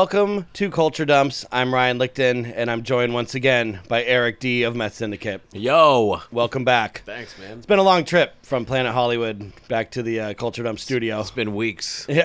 [0.00, 1.44] welcome to Culture Dumps.
[1.52, 5.42] I'm Ryan Lichten, and I'm joined once again by Eric D of Meth Syndicate.
[5.52, 6.22] Yo.
[6.32, 7.02] Welcome back.
[7.04, 7.58] Thanks, man.
[7.58, 11.20] It's been a long trip from Planet Hollywood back to the uh, Culture Dump studio.
[11.20, 12.06] It's been weeks.
[12.08, 12.24] it,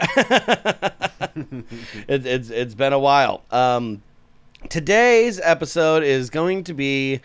[2.08, 3.44] it's it's been a while.
[3.52, 4.02] Um,
[4.70, 7.20] today's episode is going to be.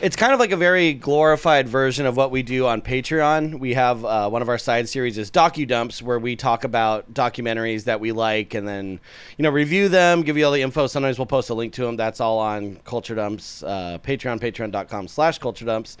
[0.00, 3.60] It's kind of like a very glorified version of what we do on Patreon.
[3.60, 7.14] We have uh, one of our side series is Docu Dumps, where we talk about
[7.14, 8.98] documentaries that we like, and then
[9.38, 10.88] you know review them, give you all the info.
[10.88, 11.96] Sometimes we'll post a link to them.
[11.96, 15.96] That's all on Culture Dumps uh, Patreon, Patreon.com/slash Culture Dumps.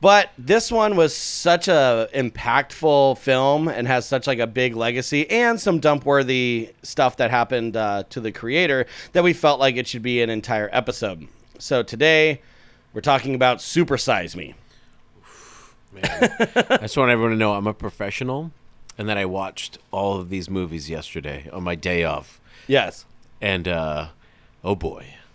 [0.00, 5.28] But this one was such a impactful film and has such like a big legacy
[5.28, 9.76] and some dump worthy stuff that happened uh, to the creator that we felt like
[9.76, 11.26] it should be an entire episode.
[11.58, 12.40] So today
[12.92, 14.54] we're talking about Supersize Me.
[15.92, 16.04] Man.
[16.70, 18.50] I just want everyone to know I'm a professional
[18.96, 22.40] and that I watched all of these movies yesterday on my day off.
[22.66, 23.04] Yes.
[23.40, 24.08] And uh
[24.64, 25.06] oh boy.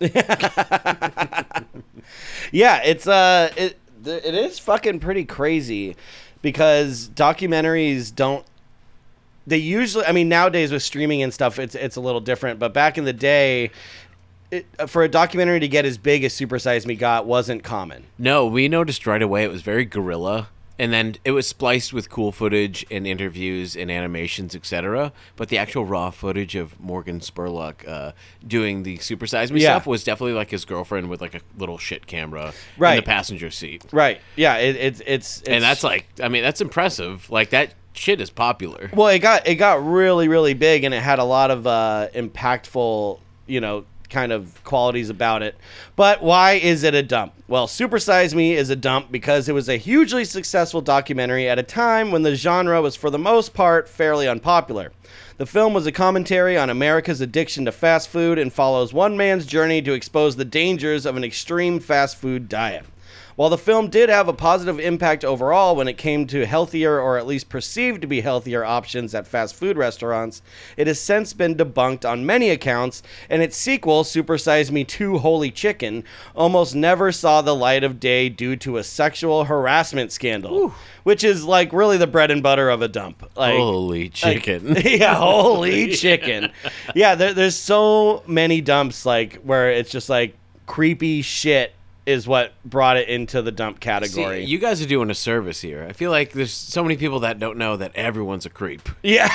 [2.52, 5.96] Yeah, it's uh it it is fucking pretty crazy
[6.40, 8.44] because documentaries don't
[9.46, 12.72] they usually I mean nowadays with streaming and stuff it's it's a little different, but
[12.72, 13.70] back in the day
[14.50, 18.04] it, for a documentary to get as big as Super Size Me got wasn't common.
[18.18, 20.48] No, we noticed right away it was very guerrilla
[20.80, 25.12] and then it was spliced with cool footage and interviews and animations, etc.
[25.34, 28.12] But the actual raw footage of Morgan Spurlock uh,
[28.46, 29.70] doing the Super Size Me Yeah.
[29.74, 32.92] stuff was definitely like his girlfriend with like a little shit camera Right.
[32.92, 33.86] in the passenger seat.
[33.90, 34.20] Right.
[34.36, 37.28] Yeah, it, it's it's it's and that's like, I mean, that's impressive.
[37.28, 38.88] Like that shit is popular.
[38.94, 42.06] Well, it got it got really really big, and it had a lot of uh,
[42.14, 45.56] impactful, you know, kind of qualities about it.
[45.96, 47.34] But why is it a dump?
[47.46, 51.58] Well, Super Size Me is a dump because it was a hugely successful documentary at
[51.58, 54.92] a time when the genre was for the most part fairly unpopular.
[55.38, 59.46] The film was a commentary on America's addiction to fast food and follows one man's
[59.46, 62.84] journey to expose the dangers of an extreme fast food diet.
[63.38, 67.16] While the film did have a positive impact overall when it came to healthier or
[67.18, 70.42] at least perceived to be healthier options at fast food restaurants,
[70.76, 73.00] it has since been debunked on many accounts,
[73.30, 76.02] and its sequel, Super Size Me 2 Holy Chicken,
[76.34, 80.74] almost never saw the light of day due to a sexual harassment scandal,
[81.04, 83.22] which is like really the bread and butter of a dump.
[83.36, 84.74] Like, Holy like- chicken.
[84.84, 86.50] yeah, holy chicken.
[86.92, 90.34] Yeah, there, there's so many dumps like where it's just like
[90.66, 91.72] creepy shit
[92.08, 94.44] is what brought it into the dump category.
[94.44, 95.86] See, you guys are doing a service here.
[95.88, 98.88] I feel like there's so many people that don't know that everyone's a creep.
[99.02, 99.28] yeah,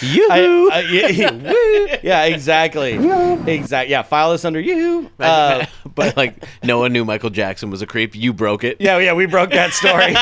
[0.00, 0.28] You.
[0.32, 3.90] I- I- yeah, yeah, exactly, exactly.
[3.90, 5.10] Yeah, file this under you.
[5.20, 8.14] Uh, but like no one knew Michael Jackson was a creep.
[8.14, 8.78] You broke it.
[8.80, 10.12] yeah, yeah, we broke that story.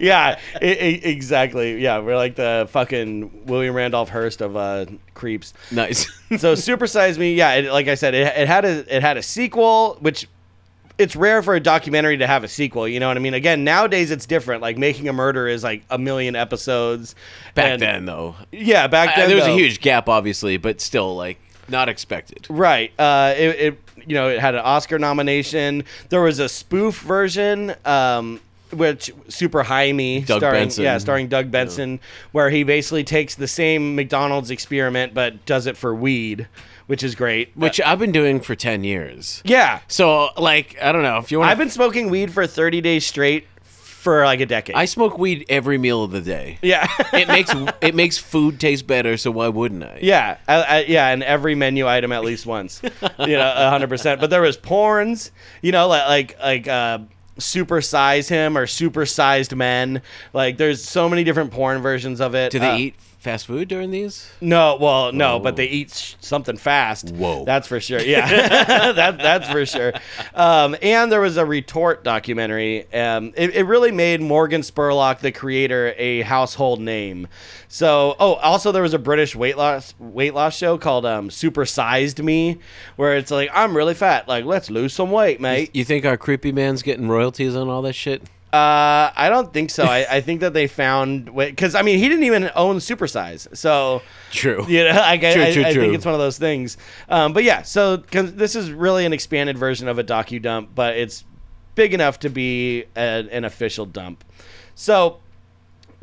[0.00, 1.80] yeah, i- i- exactly.
[1.80, 5.52] Yeah, we're like the fucking William Randolph Hearst of uh, creeps.
[5.72, 6.06] Nice.
[6.38, 9.16] so Super Size Me, yeah, it, like I said, it, it had a it had
[9.16, 10.28] a sequel, which
[10.98, 12.86] it's rare for a documentary to have a sequel.
[12.88, 13.34] You know what I mean?
[13.34, 14.62] Again, nowadays it's different.
[14.62, 17.14] Like Making a Murder is like a million episodes.
[17.54, 18.36] Back And- then though.
[18.52, 21.38] yeah, back I- then there was a huge gap obviously, but still like
[21.68, 22.46] not expected.
[22.48, 22.92] Right.
[22.98, 25.84] Uh, it, it you know it had an Oscar nomination.
[26.10, 28.40] There was a spoof version, um,
[28.72, 30.84] which Super High Me, Doug starring Benson.
[30.84, 32.00] yeah, starring Doug Benson,
[32.32, 36.48] where he basically takes the same McDonald's experiment but does it for weed,
[36.86, 37.50] which is great.
[37.56, 39.42] Which I've been doing for 10 years.
[39.44, 42.80] yeah, So like I don't know, if you want I've been smoking weed for 30
[42.80, 44.76] days straight for like a decade.
[44.76, 46.58] I smoke weed every meal of the day.
[46.62, 46.86] yeah.
[47.12, 49.98] It makes it makes food taste better, so why wouldn't I?
[50.00, 54.20] Yeah, I, I, yeah, and every menu item at least once, you know, hundred percent.
[54.20, 56.98] But there was porns, you know, like like like uh,
[57.38, 60.02] super size him or super sized men.
[60.32, 62.52] Like there's so many different porn versions of it.
[62.52, 62.94] Do they Uh, eat
[63.26, 64.30] fast food during these?
[64.40, 65.42] No, well, no, Whoa.
[65.42, 67.10] but they eat sh- something fast.
[67.10, 67.44] Whoa.
[67.44, 68.00] that's for sure.
[68.00, 69.92] Yeah, that that's for sure.
[70.32, 72.86] Um, and there was a retort documentary.
[72.94, 77.26] Um, it, it really made Morgan Spurlock, the creator, a household name.
[77.66, 81.66] So, oh, also there was a British weight loss weight loss show called um, Super
[81.66, 82.58] Sized Me,
[82.94, 85.70] where it's like I'm really fat, like let's lose some weight, mate.
[85.74, 88.22] You think our creepy man's getting royalties on all that shit?
[88.56, 89.84] Uh, I don't think so.
[89.84, 94.02] I, I think that they found because I mean he didn't even own Supersize, so
[94.30, 94.64] True.
[94.68, 95.82] you know, I, True, I, true, I true.
[95.82, 96.76] think it's one of those things.
[97.08, 100.70] Um, but yeah, so 'cause this is really an expanded version of a docu dump,
[100.74, 101.24] but it's
[101.74, 104.24] big enough to be a, an official dump.
[104.74, 105.18] So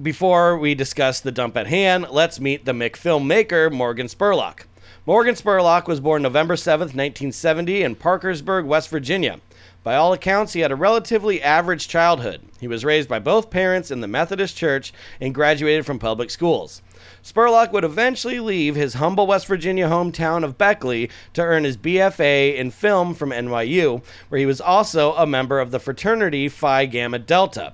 [0.01, 4.61] before we discuss the dump at hand, let's meet the McFilm maker, Morgan Spurlock.
[5.05, 9.39] Morgan Spurlock was born November 7th, 1970, in Parkersburg, West Virginia.
[9.83, 12.41] By all accounts, he had a relatively average childhood.
[12.61, 16.81] He was raised by both parents in the Methodist Church and graduated from public schools.
[17.21, 22.55] Spurlock would eventually leave his humble West Virginia hometown of Beckley to earn his BFA
[22.55, 27.19] in film from NYU, where he was also a member of the fraternity Phi Gamma
[27.19, 27.73] Delta.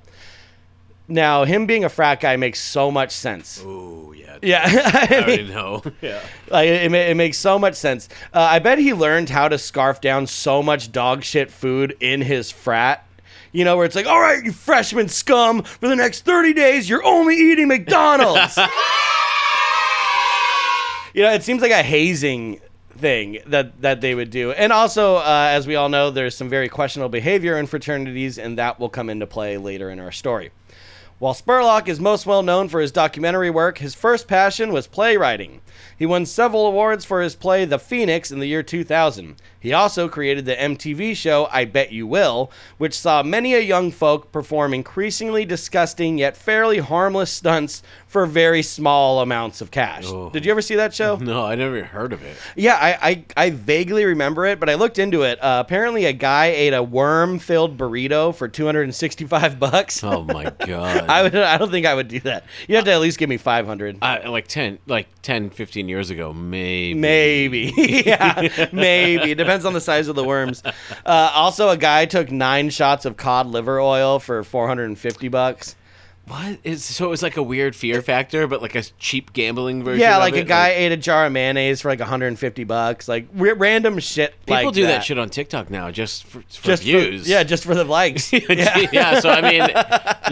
[1.09, 3.61] Now, him being a frat guy makes so much sense.
[3.63, 4.37] Ooh, yeah.
[4.41, 5.81] Yeah, I I already know.
[6.01, 6.21] Yeah.
[6.49, 8.07] like it, it makes so much sense.
[8.33, 12.21] Uh, I bet he learned how to scarf down so much dog shit food in
[12.21, 13.05] his frat.
[13.51, 16.87] You know, where it's like, all right, you freshman scum, for the next 30 days,
[16.87, 18.55] you're only eating McDonald's.
[21.15, 22.61] you know, it seems like a hazing
[22.95, 24.51] thing that, that they would do.
[24.51, 28.59] And also, uh, as we all know, there's some very questionable behavior in fraternities, and
[28.59, 30.51] that will come into play later in our story.
[31.19, 35.59] While Spurlock is most well known for his documentary work, his first passion was playwriting.
[35.99, 39.35] He won several awards for his play The Phoenix in the year 2000.
[39.59, 43.91] He also created the MTV show I Bet You Will, which saw many a young
[43.91, 50.05] folk perform increasingly disgusting yet fairly harmless stunts for very small amounts of cash.
[50.07, 50.29] Oh.
[50.29, 51.17] Did you ever see that show?
[51.29, 52.37] No, I never heard of it.
[52.55, 55.37] Yeah, I, I, I vaguely remember it, but I looked into it.
[55.43, 60.03] Uh, apparently, a guy ate a worm-filled burrito for 265 bucks.
[60.03, 61.09] Oh my god.
[61.09, 61.35] I would.
[61.35, 62.45] I don't think I would do that.
[62.67, 63.97] You have to at least give me 500.
[64.01, 66.93] I, like 10 like 10 15 years ago maybe.
[66.99, 67.73] Maybe.
[68.05, 69.31] yeah, maybe.
[69.31, 70.63] It depends on the size of the worms.
[71.05, 75.75] Uh, also, a guy took nine shots of cod liver oil for 450 bucks.
[76.29, 79.83] What is so it was like a weird fear factor but like a cheap gambling
[79.83, 80.47] version Yeah, like a it?
[80.47, 83.07] guy ate a jar of mayonnaise for like 150 bucks.
[83.07, 84.33] Like r- random shit.
[84.45, 84.87] People like do that.
[84.87, 87.23] that shit on TikTok now just for, for Just views.
[87.23, 88.31] For, yeah, just for the likes.
[88.33, 88.85] yeah.
[88.91, 89.19] yeah.
[89.19, 89.67] so I mean,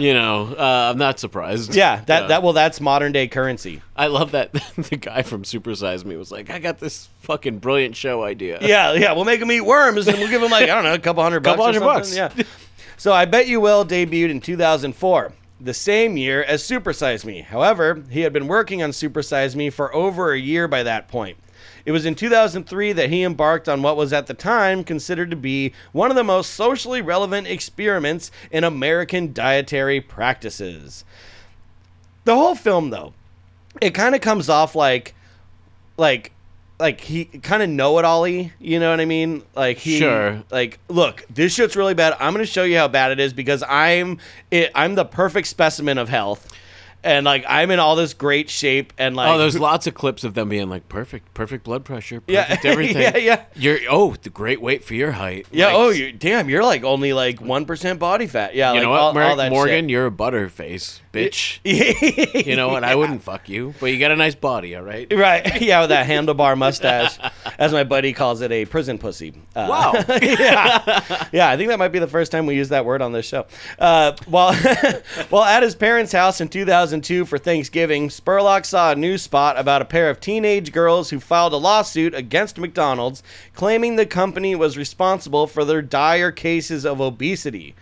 [0.06, 1.74] you know, uh, I'm not surprised.
[1.74, 3.82] Yeah, that that well, that's modern day currency.
[3.96, 7.58] I love that the guy from Super Size Me was like, "I got this fucking
[7.58, 10.64] brilliant show idea." Yeah, yeah, we'll make him eat worms and we'll give him like
[10.64, 11.52] I don't know, a couple hundred bucks.
[11.52, 12.14] Couple hundred bucks.
[12.14, 12.32] Yeah.
[12.96, 17.40] So I bet you will debuted in 2004, the same year as Supersize Me.
[17.40, 21.36] However, he had been working on Supersize Me for over a year by that point.
[21.84, 25.36] It was in 2003 that he embarked on what was at the time considered to
[25.36, 31.04] be one of the most socially relevant experiments in American dietary practices.
[32.24, 33.14] The whole film, though,
[33.80, 35.14] it kind of comes off like,
[35.96, 36.32] like,
[36.80, 39.42] like he kind of know it all you know what I mean?
[39.54, 40.42] Like he, Sure.
[40.50, 42.14] like, look, this shit's really bad.
[42.20, 44.18] I'm gonna show you how bad it is because I'm,
[44.50, 46.46] it, I'm the perfect specimen of health,
[47.04, 50.24] and like I'm in all this great shape and like, Oh, there's lots of clips
[50.24, 52.56] of them being like, "Perfect, perfect blood pressure, Yeah.
[52.64, 53.44] everything." Yeah, yeah.
[53.54, 55.46] You're oh, the great weight for your height.
[55.50, 58.54] yeah, Like, oh, you damn, you're like only like one percent body fat.
[58.54, 59.84] Yeah, You like know what, all, Mer- all that Morgan?
[59.84, 59.90] shit.
[59.90, 61.58] You're a butterface, bitch.
[62.46, 62.84] you know what?
[62.84, 65.10] I wouldn't fuck you, but you got a nice body, all right?
[65.12, 65.60] Right.
[65.68, 67.18] Yeah, with that handlebar mustache,
[67.58, 69.34] as my buddy calls it, a prison pussy.
[69.54, 69.92] Uh, Wow.
[70.22, 71.48] yeah, yeah.
[71.50, 73.46] I think that might be the first time we use that word on this show.
[73.78, 74.54] Uh, while
[75.28, 76.48] while at his parents' house in
[76.88, 81.20] 2002 for Thanksgiving, Spurlock saw a news spot about a pair of teenage girls who
[81.20, 83.22] filed a lawsuit against McDonald's,
[83.54, 87.74] claiming the company was responsible for their dire cases of obesity.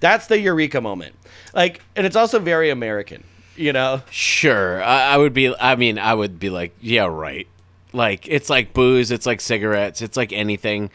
[0.00, 1.14] That's the eureka moment.
[1.52, 3.24] Like, and it's also very American.
[3.56, 4.02] You know.
[4.10, 5.54] Sure, I, I would be.
[5.54, 7.46] I mean, I would be like, yeah, right.
[7.92, 10.90] Like it's like booze, it's like cigarettes, it's like anything.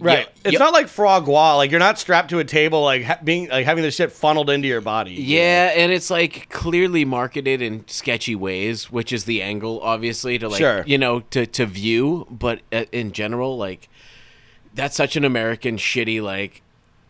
[0.00, 0.28] Right.
[0.44, 1.56] It's not like foie gras.
[1.56, 4.48] Like you're not strapped to a table, like ha- being like having the shit funneled
[4.50, 5.12] into your body.
[5.12, 10.48] Yeah, and it's like clearly marketed in sketchy ways, which is the angle, obviously, to
[10.48, 10.82] like Sure.
[10.86, 12.26] you know to to view.
[12.30, 13.88] But uh, in general, like
[14.74, 16.62] that's such an American shitty like.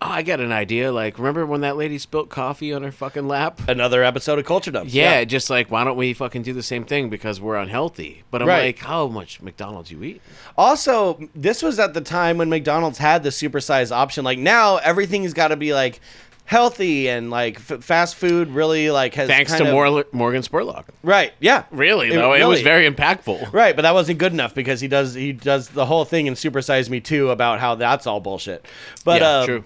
[0.02, 0.90] Oh, I got an idea.
[0.92, 3.60] Like, remember when that lady spilt coffee on her fucking lap?
[3.68, 4.94] Another episode of Culture Dumps.
[4.94, 8.22] Yeah, just like why don't we fucking do the same thing because we're unhealthy?
[8.30, 8.64] But I'm Right.
[8.66, 10.22] like, how much McDonald's you eat?
[10.56, 14.24] Also, this was at the time when McDonald's had the supersize option.
[14.24, 16.00] Like now, everything's got to be like
[16.46, 18.48] healthy and like f- fast food.
[18.48, 20.84] Really, like has Thanks kind to of- Mor- Morgan Spurlock.
[21.02, 21.32] Right.
[21.40, 21.64] Yeah.
[21.70, 23.52] Really It- though, it was very impactful.
[23.52, 26.32] Right, but that wasn't good enough because he does he does the whole thing in
[26.34, 28.64] Supersize Me too about how that's all bullshit.
[29.04, 29.64] But yeah, uh, true.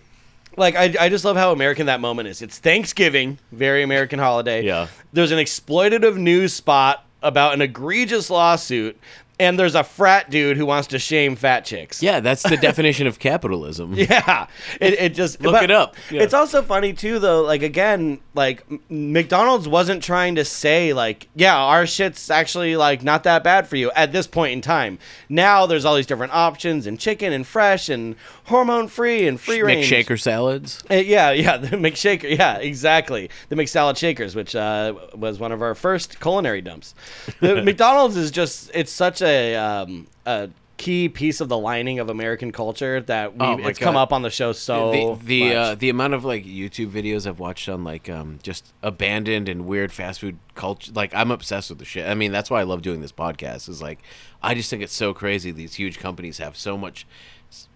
[0.57, 2.43] Like I, I just love how American that moment is.
[2.43, 4.63] It's Thanksgiving, very American holiday.
[4.65, 4.89] Yeah.
[5.13, 8.99] There's an exploitative news spot about an egregious lawsuit,
[9.39, 12.03] and there's a frat dude who wants to shame fat chicks.
[12.03, 13.95] Yeah, that's the definition of capitalism.
[13.95, 14.47] Yeah,
[14.81, 15.97] it, it just Look it up.
[16.11, 16.23] Yeah.
[16.23, 17.43] It's also funny too, though.
[17.43, 23.25] Like again, like McDonald's wasn't trying to say like, yeah, our shit's actually like not
[23.25, 24.99] that bad for you at this point in time.
[25.29, 29.63] Now there's all these different options and chicken and fresh and hormone free and free
[29.63, 29.91] range.
[29.91, 30.83] McShaker salads.
[30.91, 32.37] Uh, yeah, yeah, the McShaker.
[32.37, 33.31] Yeah, exactly.
[33.49, 36.95] The McSalad Shakers, which uh, was one of our first culinary dumps.
[37.41, 42.11] The McDonald's is just, it's such a, um, a key piece of the lining of
[42.11, 45.75] American culture that we, Oh it's come up on the show so the the uh,
[45.77, 49.93] the amount of like YouTube videos I've watched on like um just abandoned and weird
[49.93, 52.07] fast food culture like I'm obsessed with the shit.
[52.09, 54.01] I mean that's why I love doing this podcast is like
[54.43, 57.07] I just think it's so crazy these huge companies have so much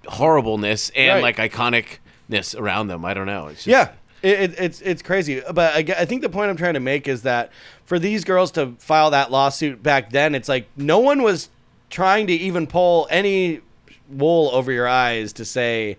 [0.08, 1.36] horribleness and Right.
[1.38, 3.04] like iconicness around them.
[3.04, 3.46] I don't know.
[3.46, 5.42] It's just, Yeah, it, it, it's it's crazy.
[5.52, 7.50] But I, I think the point I'm trying to make is that
[7.84, 11.48] for these girls to file that lawsuit back then, it's like no one was
[11.90, 13.60] trying to even pull any
[14.08, 15.96] wool over your eyes to say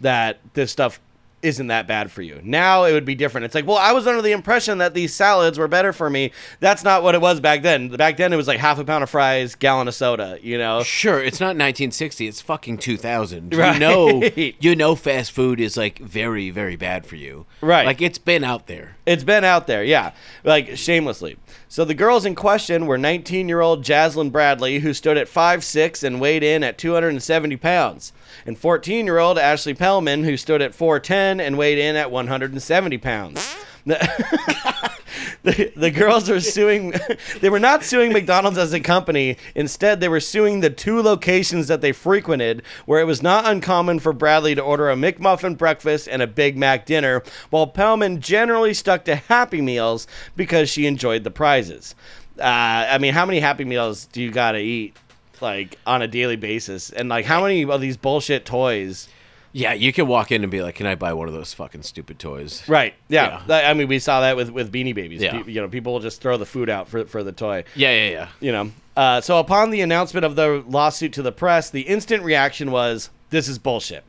[0.00, 1.00] that this stuff
[1.44, 2.40] isn't that bad for you.
[2.42, 3.44] Now it would be different.
[3.44, 6.32] It's like, well, I was under the impression that these salads were better for me.
[6.60, 7.88] That's not what it was back then.
[7.88, 10.82] Back then it was like half a pound of fries, gallon of soda, you know.
[10.82, 12.26] Sure, it's not 1960.
[12.26, 13.54] It's fucking 2000.
[13.54, 13.74] Right.
[13.74, 14.22] You know,
[14.60, 17.46] you know, fast food is like very, very bad for you.
[17.60, 17.86] Right.
[17.86, 18.96] Like it's been out there.
[19.06, 20.12] It's been out there, yeah,
[20.44, 21.36] like shamelessly.
[21.74, 26.44] So the girls in question were 19-year-old Jazlyn Bradley, who stood at 5'6 and weighed
[26.44, 28.12] in at 270 pounds,
[28.46, 33.56] and 14-year-old Ashley Pelman, who stood at 4'10 and weighed in at 170 pounds.
[33.86, 34.90] The,
[35.42, 36.94] the, the girls are suing.
[37.40, 39.36] They were not suing McDonald's as a company.
[39.54, 43.98] Instead, they were suing the two locations that they frequented, where it was not uncommon
[43.98, 48.72] for Bradley to order a McMuffin breakfast and a Big Mac dinner, while Pelman generally
[48.72, 51.94] stuck to Happy Meals because she enjoyed the prizes.
[52.38, 54.96] Uh, I mean, how many Happy Meals do you gotta eat?
[55.40, 59.08] Like on a daily basis, and like how many of these bullshit toys?
[59.56, 61.82] Yeah, you can walk in and be like, "Can I buy one of those fucking
[61.84, 62.92] stupid toys?" Right.
[63.08, 63.40] Yeah.
[63.46, 63.70] Yeah.
[63.70, 65.22] I mean, we saw that with with Beanie Babies.
[65.22, 65.42] Yeah.
[65.42, 67.62] Pe- you know, people will just throw the food out for for the toy.
[67.76, 68.28] Yeah, yeah, yeah.
[68.40, 68.72] you know.
[68.96, 73.10] Uh, so upon the announcement of the lawsuit to the press, the instant reaction was,
[73.30, 74.02] "This is bullshit."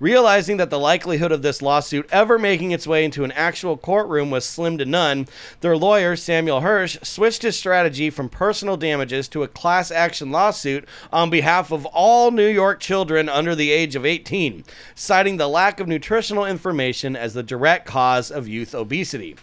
[0.00, 4.30] Realizing that the likelihood of this lawsuit ever making its way into an actual courtroom
[4.30, 5.26] was slim to none,
[5.60, 10.86] their lawyer, Samuel Hirsch, switched his strategy from personal damages to a class action lawsuit
[11.12, 14.64] on behalf of all New York children under the age of 18,
[14.94, 19.34] citing the lack of nutritional information as the direct cause of youth obesity.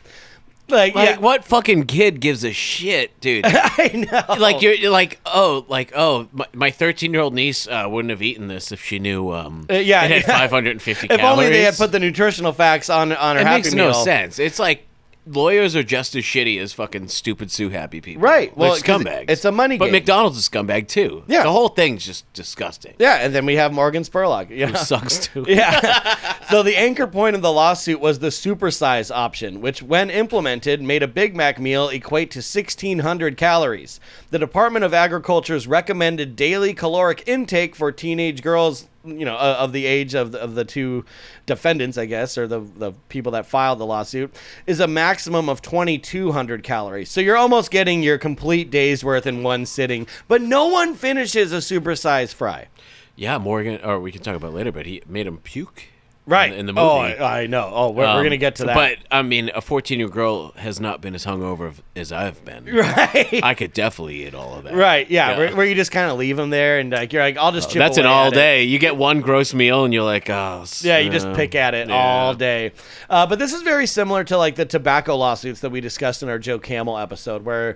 [0.68, 3.46] Like, Like, yeah, what fucking kid gives a shit, dude?
[3.48, 4.36] I know.
[4.36, 8.22] like you're, you're like, oh, like oh, my 13 year old niece uh, wouldn't have
[8.22, 9.32] eaten this if she knew.
[9.32, 10.38] Um, Uh, yeah, it had yeah.
[10.40, 11.32] 550 if calories.
[11.38, 13.88] only they had put the nutritional facts on on her it happy makes meal.
[13.88, 14.40] no sense.
[14.40, 14.86] It's like
[15.26, 18.22] lawyers are just as shitty as fucking stupid sue happy people.
[18.22, 18.56] Right.
[18.56, 19.26] Well, They're scumbags.
[19.30, 19.92] it's a money But game.
[19.94, 21.24] McDonald's is a scumbag too.
[21.28, 21.44] Yeah.
[21.44, 22.94] The whole thing's just disgusting.
[23.00, 24.52] Yeah, and then we have Morgan Spurlock.
[24.52, 24.76] It know?
[24.78, 25.46] sucks too.
[25.50, 26.36] yeah.
[26.50, 31.04] so the anchor point of the lawsuit was the supersize option, which, when implemented, made
[31.04, 34.00] a Big Mac meal equate to 1,600 calories.
[34.30, 39.72] The Department of Agriculture's recommended daily caloric intake for teenage girls, you know, uh, of
[39.72, 41.06] the age of the, of the two
[41.46, 44.36] defendants, I guess, or the the people that filed the lawsuit,
[44.68, 47.10] is a maximum of 2,200 calories.
[47.10, 50.08] So you're almost getting your complete day's worth in one sitting.
[50.28, 52.68] But no one finishes a supersized fry.
[53.16, 55.86] Yeah, Morgan, or we can talk about later, but he made him puke.
[56.28, 56.88] Right In, in the movie.
[56.88, 57.70] Oh, I, I know.
[57.72, 58.74] Oh, we're, we're Um, gonna get to that.
[58.74, 62.44] But I mean, a 14 year old girl has not been as hungover as I've
[62.44, 62.66] been.
[62.76, 64.74] right, I could definitely eat all of that.
[64.74, 65.38] right, yeah, Yeah.
[65.38, 67.70] Where, where you just kind of leave them there, and like you're like, I'll just
[67.70, 68.34] chip That's an all it.
[68.34, 68.64] day.
[68.64, 70.66] You get one gross meal and you're like, oh.
[70.82, 71.96] Yeah, you just pick at it yeah.
[71.96, 72.72] all day.
[73.08, 76.30] Uh, but this is very similar to like the tobacco lawsuits that we discussed in
[76.30, 77.76] our Joe Camel episode, where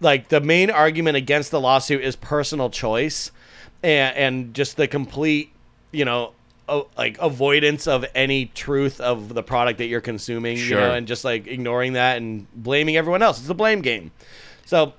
[0.00, 3.32] like the main argument against the lawsuit is personal choice,
[3.82, 5.50] and and just the complete,
[5.90, 6.34] you know.
[6.96, 11.24] Like avoidance of any truth of the product that you're consuming, you know, and just
[11.24, 13.40] like ignoring that and blaming everyone else.
[13.40, 14.10] It's a blame game.
[14.64, 14.94] So,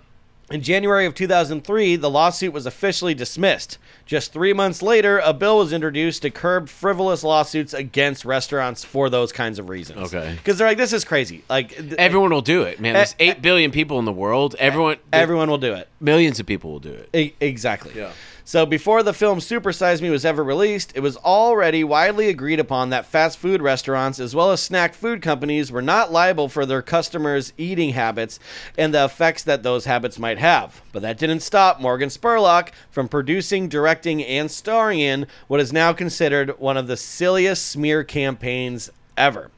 [0.52, 3.78] in January of 2003, the lawsuit was officially dismissed.
[4.06, 9.10] Just three months later, a bill was introduced to curb frivolous lawsuits against restaurants for
[9.10, 10.14] those kinds of reasons.
[10.14, 10.34] Okay.
[10.36, 11.44] Because they're like, this is crazy.
[11.50, 12.94] Like, th- Everyone will do it, man.
[12.94, 13.32] There's Eh, eh.
[13.32, 14.56] 8 billion people in the world.
[14.60, 15.88] Everyone, everyone will do it.
[16.02, 17.10] millions of people will do it.
[17.16, 17.94] E- exactly.
[17.96, 18.12] Yeah.
[18.46, 22.60] So before the film Super Size Me was ever released, it was already widely agreed
[22.60, 26.66] upon that fast food restaurants as well as snack food companies were not liable for
[26.66, 28.40] their customers' eating habits
[28.78, 30.82] and the effects that those habits might have.
[30.92, 35.94] But that didn't stop Morgan Spurlock from producing, directing, and starring in what is now
[35.94, 39.52] considered one of the silliest smear campaigns ever.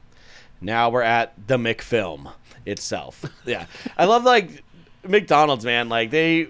[0.60, 2.32] Now we're at the McFilm
[2.64, 3.24] itself.
[3.44, 3.66] Yeah.
[3.98, 4.62] I love like
[5.06, 5.88] McDonald's, man.
[5.88, 6.48] Like they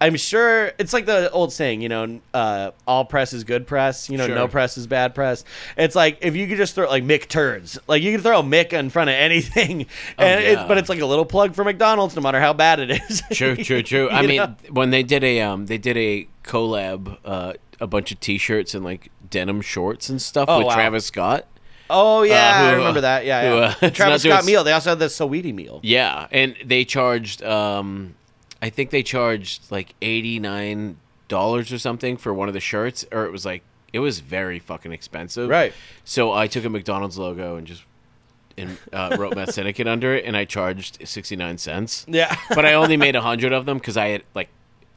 [0.00, 4.08] I'm sure it's like the old saying, you know, uh, all press is good press.
[4.08, 4.34] You know, Sure.
[4.36, 5.42] no press is bad press.
[5.76, 8.72] It's like if you could just throw like Mick turds, like you can throw Mick
[8.72, 9.86] in front of anything,
[10.16, 10.62] and yeah.
[10.62, 13.22] it, but it's like a little plug for McDonald's, no matter how bad it is.
[13.32, 14.08] True, true, true.
[14.12, 14.54] I mean, know?
[14.70, 18.84] when they did a um, they did a collab, uh, a bunch of T-shirts and
[18.84, 20.74] like denim shorts and stuff Oh, with wow.
[20.74, 21.44] Travis Scott.
[21.90, 23.24] oh yeah, who, I uh, remember that.
[23.26, 23.74] Yeah, who, yeah.
[23.82, 24.62] uh, Travis Scott meal.
[24.62, 25.80] They also had the Saweetie meal.
[25.82, 28.14] Yeah, and they charged, um,
[28.60, 30.96] I think they charged like eighty nine
[31.28, 33.62] dollars or something for one of the shirts, or it was like
[33.92, 35.48] it was very fucking expensive.
[35.48, 35.72] Right.
[36.04, 37.84] So I took a McDonald's logo and just
[38.56, 42.04] and uh, wrote Meth Syndicate under it, and I charged sixty nine cents.
[42.08, 42.36] Yeah.
[42.54, 44.48] but I only made a hundred of them because I had like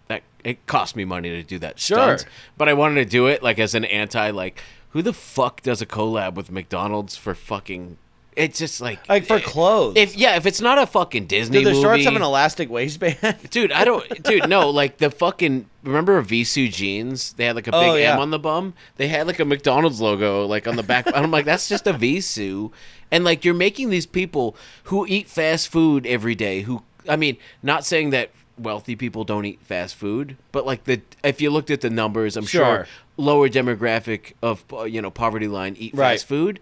[0.07, 0.23] that.
[0.43, 1.79] It cost me money to do that.
[1.79, 2.17] Sure.
[2.17, 2.25] stunt.
[2.57, 4.31] But I wanted to do it like as an anti.
[4.31, 7.97] Like, who the fuck does a collab with McDonald's for fucking?
[8.35, 9.95] It's just like Like for clothes.
[9.97, 12.69] If yeah, if it's not a fucking Disney Do the movie, shorts have an elastic
[12.69, 13.17] waistband?
[13.49, 17.33] dude, I don't, dude, no, like the fucking remember Visu jeans?
[17.33, 18.13] They had like a big Oh, yeah.
[18.13, 18.73] M on the bum.
[18.95, 21.07] They had like a McDonald's logo like on the back.
[21.07, 22.69] and I'm like, that's just a Visu,
[23.11, 26.61] and like you're making these people who eat fast food every day.
[26.61, 31.01] Who, I mean, not saying that wealthy people don't eat fast food, but like the
[31.23, 32.87] if you looked at the numbers, I'm sure, Sure.
[33.17, 36.13] lower demographic of uh, you know poverty line eat Right.
[36.13, 36.59] fast food.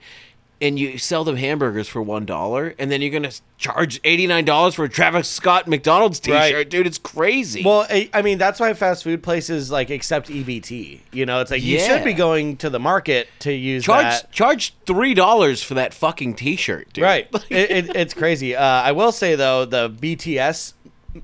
[0.61, 4.43] And you sell them hamburgers for one dollar, and then you're gonna charge eighty nine
[4.43, 6.69] dollars for a Travis Scott McDonald's T-shirt, Right.
[6.69, 6.85] dude.
[6.85, 7.63] It's crazy.
[7.63, 10.99] Well, I I mean, that's why fast food places like accept EBT.
[11.13, 14.31] You know, it's like you should be going to the market to use charge that.
[14.33, 17.03] charge three dollars for that fucking T-shirt, dude.
[17.05, 17.29] Right.
[17.49, 18.53] it, it, it's crazy.
[18.53, 20.73] Uh, I will say though, the BTS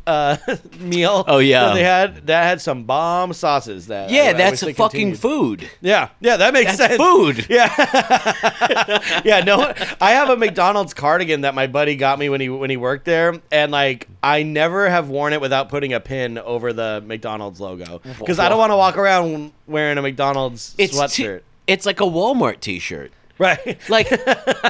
[0.07, 0.37] uh,
[0.79, 1.23] meal.
[1.27, 1.65] Oh, yeah.
[1.67, 3.87] that they had that had some bomb sauces.
[3.87, 5.19] That I- I Yeah, that's they a fucking continued.
[5.19, 5.69] food.
[5.81, 7.01] Yeah, yeah, that makes That's sense.
[7.01, 7.45] food.
[7.49, 9.41] Yeah, yeah.
[9.45, 12.77] No, I have a McDonald's cardigan that my buddy got me when he when he
[12.77, 17.03] worked there, and like I never have worn it without putting a pin over the
[17.05, 21.39] McDonald's logo because I don't want to walk around wearing a McDonald's It's sweatshirt.
[21.39, 23.11] t- it's like a Walmart T-shirt.
[23.37, 23.77] Right.
[23.89, 24.09] Like,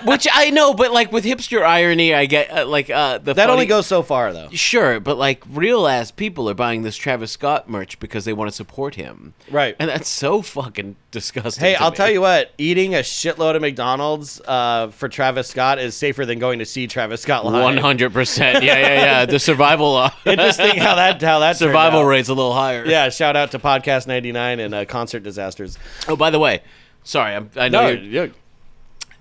[0.06, 3.44] which I know, but like with hipster irony, I get uh, like uh, the that
[3.44, 4.50] funny- only goes so far though.
[4.52, 8.50] Sure, but like real ass people are buying this Travis Scott merch because they want
[8.50, 9.76] to support him, Right.
[9.80, 11.64] and that's so fucking disgusting.
[11.64, 11.98] Hey, I'll me.
[11.98, 12.52] tell you what.
[12.58, 16.88] Eating a shitload of McDonald's uh, for Travis Scott is safer than going to see
[16.88, 17.62] Travis Scott live.
[17.64, 18.64] one hundred percent.
[18.66, 19.26] Yeah, yeah, yeah.
[19.26, 22.86] The survival uh, Interesting how that how that survival rate's a little higher.
[22.86, 25.78] Yeah, shout out to Podcast 99 and uh, Concert Disasters.
[26.08, 26.62] Oh, by the way,
[27.04, 28.34] sorry, I'm, I know you're, yeah.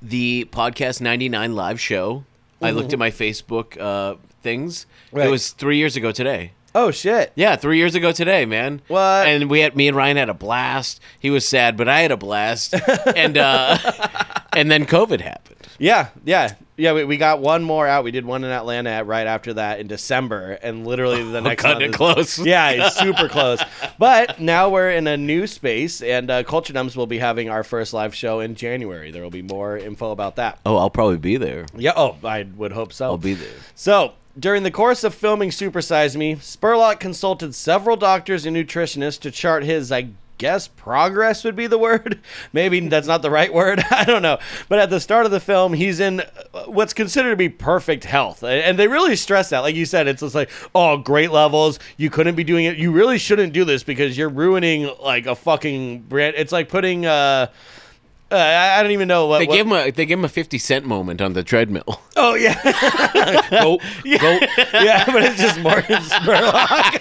[0.04, 2.24] The podcast 99 live show.
[2.62, 4.86] I looked at my facebook uh, things.
[5.12, 5.26] Right.
[5.26, 6.52] it was three years ago today.
[6.74, 7.32] Oh shit.
[7.36, 8.80] yeah three years ago today man.
[8.88, 9.26] What?
[9.26, 11.00] and we had me and ryan had a blast.
[11.20, 12.74] He was sad but i had a blast.
[13.16, 13.78] And uh
[14.52, 16.92] and then covid happened Yeah, yeah, yeah.
[16.92, 18.04] We, we got one more out.
[18.04, 21.82] We did one in Atlanta right after that in December, and literally the next cutting
[21.88, 22.38] it is- close.
[22.46, 23.60] Yeah, it's super close.
[23.98, 27.64] But now we're in a new space, and uh, Culture Dumps will be having our
[27.64, 29.10] first live show in January.
[29.10, 30.58] There will be more info about that.
[30.66, 31.92] oh i'll probably be there Yeah.
[31.96, 33.06] Oh, I would hope so.
[33.06, 38.46] i'll be there So, during the course of filming Supersize Me, Spurlock consulted several doctors
[38.46, 42.20] and nutritionists to chart his, I guess, progress would be the word.
[42.52, 43.82] Maybe that's not the right word.
[43.90, 44.38] I don't know.
[44.68, 48.04] But at the start of the film, he's in uh, what's considered to be perfect
[48.04, 48.42] health.
[48.42, 49.60] And they really stress that.
[49.60, 51.78] Like you said, it's just like, oh, great levels.
[51.96, 52.76] You couldn't be doing it.
[52.76, 56.34] You really shouldn't do this because you're ruining, like, a fucking brand.
[56.36, 57.46] It's like putting, uh,
[58.32, 59.38] uh, I I don't even know what.
[59.38, 62.00] they what- gave him a they gave him a 50 cent moment on the treadmill
[62.16, 62.54] Oh, yeah.
[63.50, 63.78] go
[64.18, 64.38] go
[64.72, 66.98] yeah, but it's just Morgan Spurlock.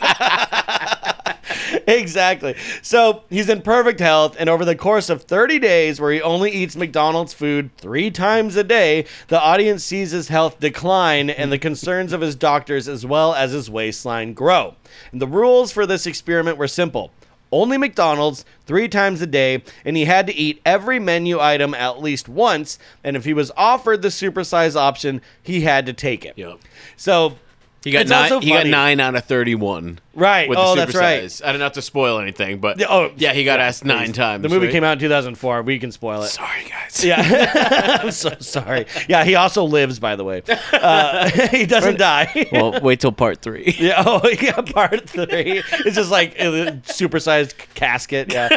[1.88, 2.56] exactly.
[2.82, 6.52] So he's in perfect health, and over the course of 30 days, where he only
[6.52, 11.58] eats McDonald's food three times a day, the audience sees his health decline and the
[11.58, 14.76] concerns of his doctors as well as his waistline grow.
[15.12, 17.12] And the rules for this experiment were simple.
[17.52, 22.02] Only McDonald's three times a day, and he had to eat every menu item at
[22.02, 22.80] least once.
[23.04, 26.34] And if he was offered the supersize option, he had to take it.
[26.36, 26.58] Yep.
[26.98, 27.38] So
[27.84, 30.48] he got It's nine he got nine out of 31 Right.
[30.48, 31.24] with oh, the that's right.
[31.24, 31.46] supersize.
[31.46, 34.16] I don't have to spoil anything, but oh, yeah, he got yeah, asked nine please.
[34.16, 34.44] times.
[34.44, 34.72] The movie right?
[34.72, 35.64] came out in 2004.
[35.64, 36.28] We can spoil it.
[36.28, 37.04] Sorry, guys.
[37.04, 38.00] Yeah.
[38.04, 38.86] I'm so sorry.
[39.10, 40.44] Yeah, he also lives, by the way.
[40.72, 42.48] Uh, he doesn't die.
[42.52, 43.76] well, wait till part three.
[43.78, 45.62] yeah, oh, yeah, part three.
[45.86, 48.32] It's just like a supersized casket.
[48.32, 48.50] Yeah.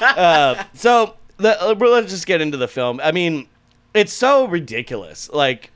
[0.00, 3.00] Uh, so the, uh, let's just get into the film.
[3.02, 3.48] I mean,
[3.94, 5.30] it's so ridiculous.
[5.32, 5.70] Like,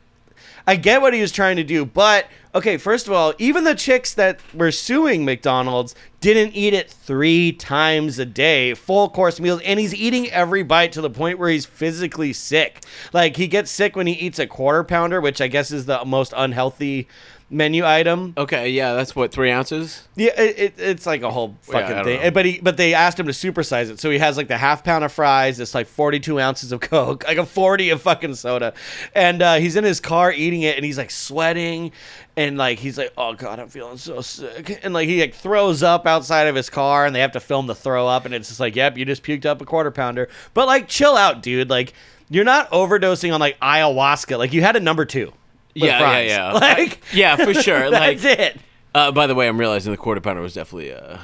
[0.70, 3.74] I get what he was trying to do, but okay, first of all, even the
[3.74, 9.60] chicks that were suing McDonald's didn't eat it three times a day, full course meals,
[9.62, 12.84] and he's eating every bite to the point where he's physically sick.
[13.12, 16.04] Like he gets sick when he eats a quarter pounder, which I guess is the
[16.04, 17.08] most unhealthy
[17.50, 18.32] menu item.
[18.36, 20.08] Okay, yeah, that's what three ounces.
[20.14, 22.22] Yeah, it, it, it's like a whole fucking don't thing.
[22.22, 22.30] know.
[22.30, 24.84] But he, but they asked him to supersize it, so he has like the half
[24.84, 25.58] pound of fries.
[25.58, 28.72] It's like forty two ounces of coke, like a forty of fucking soda,
[29.14, 31.92] and uh, he's in his car eating it, and he's like sweating,
[32.36, 35.82] and like he's like, oh god, I'm feeling so sick, and like he like throws
[35.82, 38.48] up outside of his car, and they have to film the throw up, and it's
[38.48, 41.68] just like, yep, you just puked up a quarter pounder, but like chill out, dude,
[41.68, 41.92] like.
[42.32, 44.38] You're not overdosing on like ayahuasca.
[44.38, 45.32] Like you had a number two.
[45.74, 46.28] Yeah, fries.
[46.30, 46.52] yeah, yeah.
[46.52, 47.90] Like yeah, for sure.
[47.90, 48.56] that's like, it.
[48.94, 51.18] uh, by the way, I'm realizing the quarter pounder was definitely uh,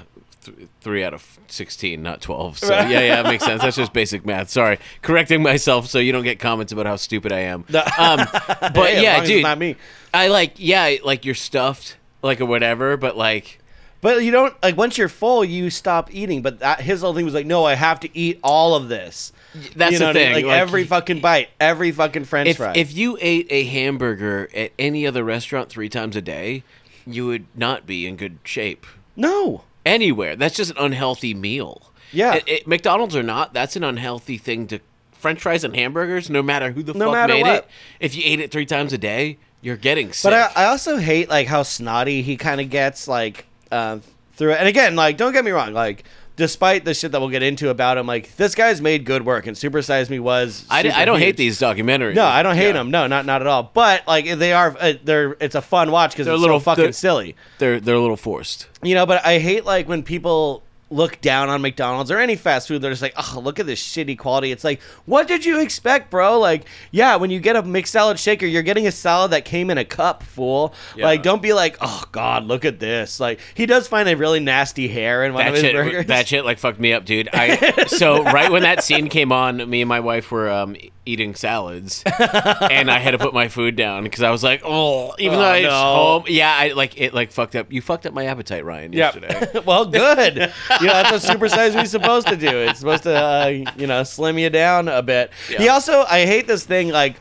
[0.45, 2.59] th- three out of sixteen, not twelve.
[2.59, 3.63] So yeah, yeah, it makes sense.
[3.63, 4.51] That's just basic math.
[4.51, 7.65] Sorry, correcting myself so you don't get comments about how stupid I am.
[7.99, 9.77] Um, but Hey, yeah, long as it's dude, not me.
[10.15, 12.97] I like yeah, like you're stuffed, like or whatever.
[12.97, 13.59] But like,
[14.01, 16.43] But you don't like once you're full, you stop eating.
[16.43, 19.33] But that, his whole thing was like, no, I have to eat all of this.
[19.77, 20.27] That's you the know what I mean?
[20.27, 20.35] thing.
[20.35, 22.73] Like, like, every fucking bite, every fucking French if fry.
[22.77, 26.63] if you ate a hamburger at any other restaurant three times a day,
[27.07, 30.37] you would not be in good shape no, anywhere.
[30.37, 31.91] That's just an unhealthy meal.
[32.13, 32.35] Yeah.
[32.35, 34.81] It- it- McDonald's or not, that's an unhealthy thing to.
[35.13, 37.55] French fries and hamburgers, no matter who the No fuck made what.
[37.65, 37.69] it,
[38.01, 40.31] if you ate it three times a day, you're getting sick.
[40.31, 43.99] but I, I also hate like how snotty he kind of gets like uh,
[44.35, 44.59] through it.
[44.59, 46.05] And again, like don't get me wrong, like.
[46.37, 49.47] Despite the shit that we'll get into about him, like this guy's made good work,
[49.47, 50.67] and Super Size Me was.
[50.69, 52.15] I, d- I don't hate these documentaries.
[52.15, 52.73] No, I don't hate Yeah.
[52.73, 52.91] them.
[52.91, 53.71] No, not not at all.
[53.73, 56.61] But like they are, uh, they're it's a fun watch because They're it's a little-
[56.61, 57.37] so fucking they're- silly.
[57.59, 58.67] They're they're a little forced.
[58.83, 62.69] You know, but I hate like when people look down on McDonald's or any fast
[62.69, 62.81] food.
[62.81, 64.53] They're just like, oh, look at this shitty quality.
[64.53, 66.39] It's like, what did you expect, bro?
[66.39, 69.79] Like, yeah, when you get a McSalad Shaker, you're getting a salad that came in
[69.79, 70.75] a cup, fool.
[70.97, 71.07] Yeah.
[71.07, 73.19] Like, don't be like, oh god, look at this.
[73.19, 76.07] Like, he does find a really nasty hair in one That of his shit, burgers.
[76.07, 77.29] that shit like fucked me up, dude.
[77.33, 81.35] I so right when that scene came on, me and my wife were um, eating
[81.35, 85.39] salads, and I had to put my food down because I was like, oh, even
[85.39, 85.71] Oh, though I was no.
[85.71, 87.73] home, yeah, I like it like fucked up.
[87.73, 89.49] You fucked up my appetite, Ryan, yesterday.
[89.55, 89.61] Yeah.
[89.67, 90.35] well, good.
[90.37, 92.49] you know, that's what Super Size Me's supposed to do.
[92.49, 95.31] It's supposed to, uh, you know, slim you down a bit.
[95.57, 96.89] He also, I hate this thing.
[96.89, 97.17] Like,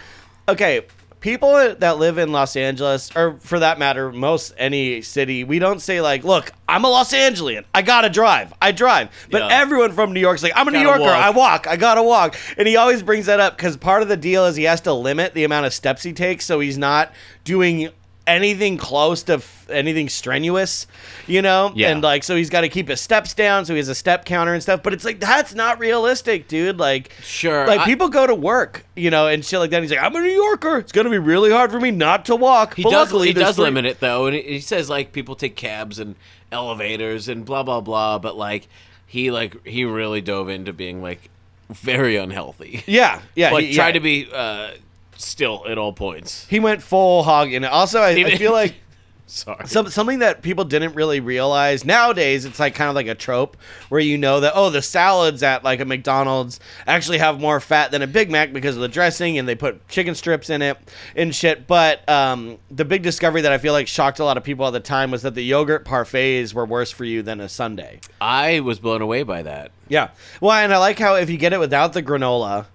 [0.50, 0.82] okay,
[1.26, 5.82] people that live in Los Angeles, or for that matter, most any city, we don't
[5.82, 7.64] say like, "Look, I'm a Los Angelian.
[7.74, 8.54] I gotta drive.
[8.62, 9.60] I drive." But Yeah.
[9.60, 11.16] everyone from New York's like, "I'm a New Gotta Yorker.
[11.16, 11.26] walk.
[11.26, 11.68] I walk.
[11.68, 14.56] I gotta walk." And he always brings that up because part of the deal is
[14.56, 17.12] he has to limit the amount of steps he takes, so he's not
[17.44, 17.90] doing
[18.28, 20.88] anything close to f- anything strenuous,
[21.28, 21.72] you know?
[21.76, 21.90] Yeah.
[21.92, 24.26] And like, so he's got to keep his steps down, so he has a step
[24.26, 24.82] counter and stuff.
[24.84, 26.78] But it's like that's not realistic, dude.
[26.80, 29.82] Like, Sure, like I- people go to work, you know, and shit like that.
[29.82, 30.78] He's like, I'm a New Yorker.
[30.78, 32.76] It's gonna be really hard for me not to walk.
[32.76, 33.08] He But does.
[33.08, 36.16] luckily, He does limit it though, and he says like people take cabs and
[36.52, 38.18] elevators and blah blah blah.
[38.20, 38.68] But like
[39.06, 41.30] he like he really dove into being like
[41.70, 42.84] very unhealthy.
[42.88, 43.52] Yeah, yeah.
[43.54, 43.92] like he, try yeah.
[43.94, 44.72] to be uh,
[45.18, 46.46] still at all points.
[46.50, 48.76] He went full hog, and also I, I feel like.
[49.28, 49.66] Sorry.
[49.68, 53.58] Some, something that people didn't really realize nowadays it's like kind of like a trope
[53.90, 57.90] where you know that oh the salads at like a McDonald's actually have more fat
[57.90, 60.78] than a Big Mac because of the dressing and they put chicken strips in it
[61.16, 64.44] and shit but um, the big discovery that I feel like shocked a lot of
[64.44, 67.50] people at the time was that the yogurt parfaits were worse for you than a
[67.50, 69.72] sundae I was blown away by that.
[69.88, 72.68] yeah well and I like how if you get it without the granola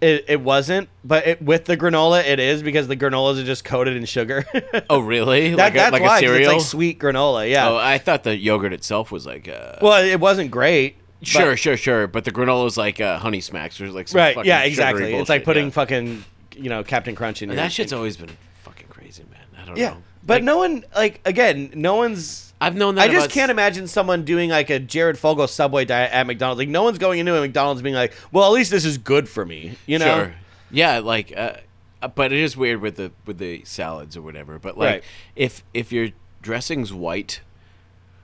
[0.00, 3.64] it, it wasn't but it, with the granola it is because the granolas are just
[3.64, 4.44] coated in sugar
[4.90, 5.50] Oh, really?
[5.50, 6.50] That, like a, that's like why a cereal?
[6.52, 9.48] it's like sweet granola yeah Oh, I thought the yogurt itself was like.
[9.48, 10.96] Uh, Well, it wasn't great.
[11.20, 12.06] but- sure, sure, sure.
[12.06, 14.44] But the granola is like uh, honey smacks or like some right?
[14.44, 15.12] Yeah, exactly.
[15.14, 15.70] it's like putting yeah.
[15.70, 16.24] fucking,
[16.56, 17.64] you know, Cap'n Crunch in And your.
[17.66, 18.30] that shit's always been
[18.62, 19.62] fucking crazy, man.
[19.62, 20.02] I don't yeah, know.
[20.24, 22.49] but Like, no one like again, no one's.
[22.60, 23.08] I've known that.
[23.08, 26.58] I just can't imagine someone doing like a Jared Fogle Subway diet at McDonald's.
[26.58, 29.28] Like no one's going into a McDonald's being like, "Well, at least this is good
[29.28, 30.16] for me," you know?
[30.24, 30.34] Sure.
[30.70, 31.54] Yeah, like, uh,
[32.02, 34.58] uh, but it is weird with the with the salads or whatever.
[34.58, 35.04] But like, Right.
[35.36, 36.08] if if your
[36.42, 37.40] dressing's white,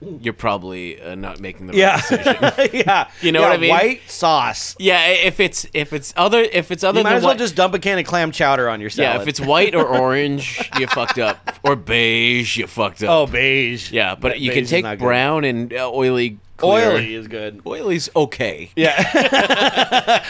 [0.01, 2.71] you're probably uh, not making the right Yeah, decision.
[2.87, 3.11] yeah.
[3.23, 3.71] You know Yeah, what I mean?
[3.71, 4.77] White sauce.
[4.79, 7.57] yeah, if it's if it's other if it's other You might than as well just
[7.57, 9.17] dump a can of clam chowder on your salad.
[9.17, 13.11] yeah, if it's white or orange, you fucked up, or beige, you fucked up.
[13.11, 13.91] oh beige.
[13.93, 14.99] yeah, but you can take good.
[14.99, 16.39] brown and uh, oily.
[16.59, 16.93] Clear.
[16.93, 17.61] Oily is good.
[17.67, 18.71] Oily's okay.
[18.77, 18.95] Yeah,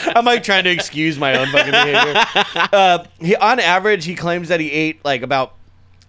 [0.17, 2.25] I'm like trying to excuse my own fucking behavior.
[2.73, 5.55] Uh, he, on average, he claims that he ate like about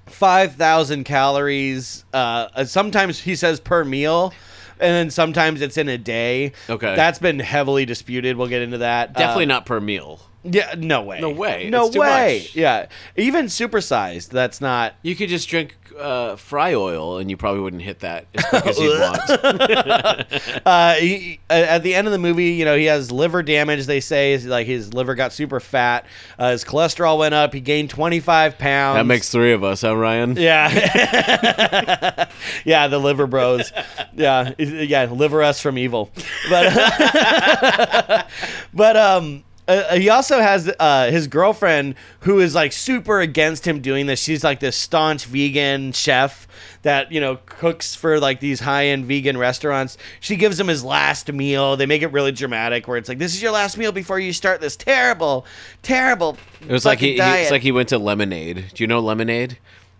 [0.07, 2.05] five thousand calories.
[2.13, 4.33] Uh, sometimes he says per meal,
[4.79, 6.53] and then sometimes it's in a day.
[6.69, 6.95] Okay.
[6.95, 8.37] that's been heavily disputed.
[8.37, 9.13] We'll get into that.
[9.13, 10.19] Definitely Uh, not per meal.
[10.43, 11.19] Yeah, no way.
[11.19, 11.69] No way.
[11.69, 12.47] No way.
[12.53, 14.29] Yeah, even supersized.
[14.29, 14.93] That's not.
[15.01, 18.65] You could just drink uh, fry oil, and you probably wouldn't hit that as quick
[18.67, 20.27] as you'd want.
[20.65, 23.85] Uh, he, at the end of the movie, you know, he has liver damage.
[23.85, 26.05] They say like his liver got super fat.
[26.37, 27.53] Uh, his cholesterol went up.
[27.53, 28.97] He gained 25 pounds.
[28.97, 30.35] That makes three of us, huh, Ryan?
[30.35, 30.69] Yeah,
[32.65, 33.71] yeah, the liver bros.
[34.13, 36.11] Yeah, yeah, liver us from evil.
[36.49, 38.27] But,
[38.73, 43.81] but um, uh, he also has uh, his girlfriend who is like super against him
[43.81, 44.21] doing this.
[44.21, 46.47] She's like this staunch vegan chef
[46.83, 49.97] that you know cooks for like these high end vegan restaurants.
[50.19, 51.75] She gives him his last meal.
[51.75, 54.31] They make it really dramatic, where it's like, "This is your last meal before you
[54.31, 55.45] start this terrible,
[55.81, 58.71] terrible." It was like he, he diet." it's like he went to Lemonade.
[58.73, 59.57] Do you know Lemonade?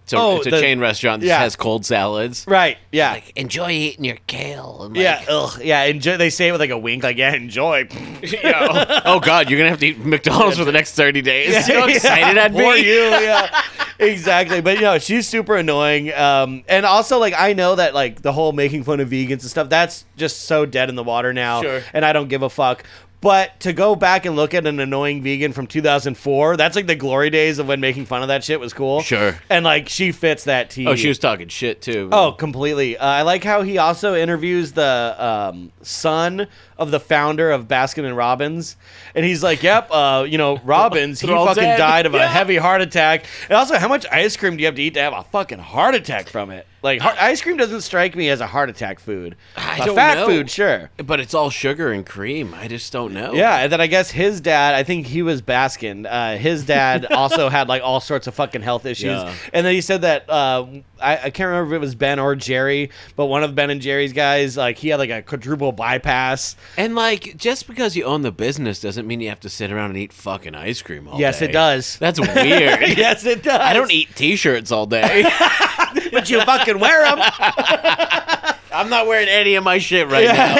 [0.08, 1.40] It's a, Oh, it's a the- chain restaurant that yeah.
[1.40, 2.46] has cold salads.
[2.48, 2.78] Right.
[2.94, 3.12] Yeah.
[3.12, 4.90] Like enjoy eating your kale.
[4.94, 5.22] Yeah.
[5.28, 5.60] Ugh.
[5.62, 5.84] Yeah.
[5.84, 7.90] Enjoy, they say it with like a wink, like, yeah, enjoy.
[7.92, 11.68] oh, oh God, you're gonna have to eat McDonald's for the next thirty days.
[11.68, 12.80] you know how excited I'd For be.
[12.84, 13.62] you, yeah.
[14.00, 14.62] exactly.
[14.62, 16.14] But you know, she's super annoying.
[16.14, 19.42] Um, and also like I know that like the whole making fun of vegans and
[19.44, 21.62] stuff, that's just so dead in the water now.
[21.64, 21.82] Sure.
[21.94, 22.86] And I don't give a fuck.
[23.20, 26.96] But to go back and look at an annoying vegan from 2004, that's like the
[26.96, 29.02] glory days of when making fun of that shit was cool.
[29.02, 29.36] Sure.
[29.50, 30.88] And like she fits that team.
[30.88, 32.10] Oh, she was talking shit too.
[32.12, 32.98] Oh, completely.
[32.98, 36.48] Uh, I like how he also interviews the um, son
[36.78, 38.78] of the founder of Baskin and Robbins,
[39.16, 41.78] and he's like, "Yep, uh, you know, Robbins, he fucking dead.
[41.78, 44.76] died of a heavy heart attack." And also, how much ice cream do you have
[44.76, 46.66] to eat to have a fucking heart attack from it?
[46.84, 49.36] Like, heart, ice cream doesn't strike me as a heart attack food.
[49.58, 50.28] I a don't fat know.
[50.28, 50.92] food, sure.
[51.04, 52.54] but it's all sugar and cream.
[52.54, 53.34] I just don't know.
[53.34, 56.08] Yeah, and then I guess his dad, I think he was Baskin.
[56.10, 59.06] Uh, his dad also had like all sorts of fucking health issues.
[59.06, 59.34] Yeah.
[59.54, 60.68] And then he said that uh,
[61.02, 63.82] I, I can't remember if it was Ben or Jerry, but one of Ben and
[63.82, 66.56] Jerry's guys, like he had like a quadruple bypass.
[66.76, 69.92] And like, just because you own the business doesn't mean you have to sit around
[69.92, 71.46] and eat fucking ice cream all yes, day.
[71.46, 71.98] it does.
[71.98, 72.36] That's weird.
[72.98, 73.60] yes, it does.
[73.60, 75.24] I don't eat T-shirts all day.
[76.12, 77.20] but you fucking wear them.
[78.72, 80.56] I'm not wearing any of my shit right now.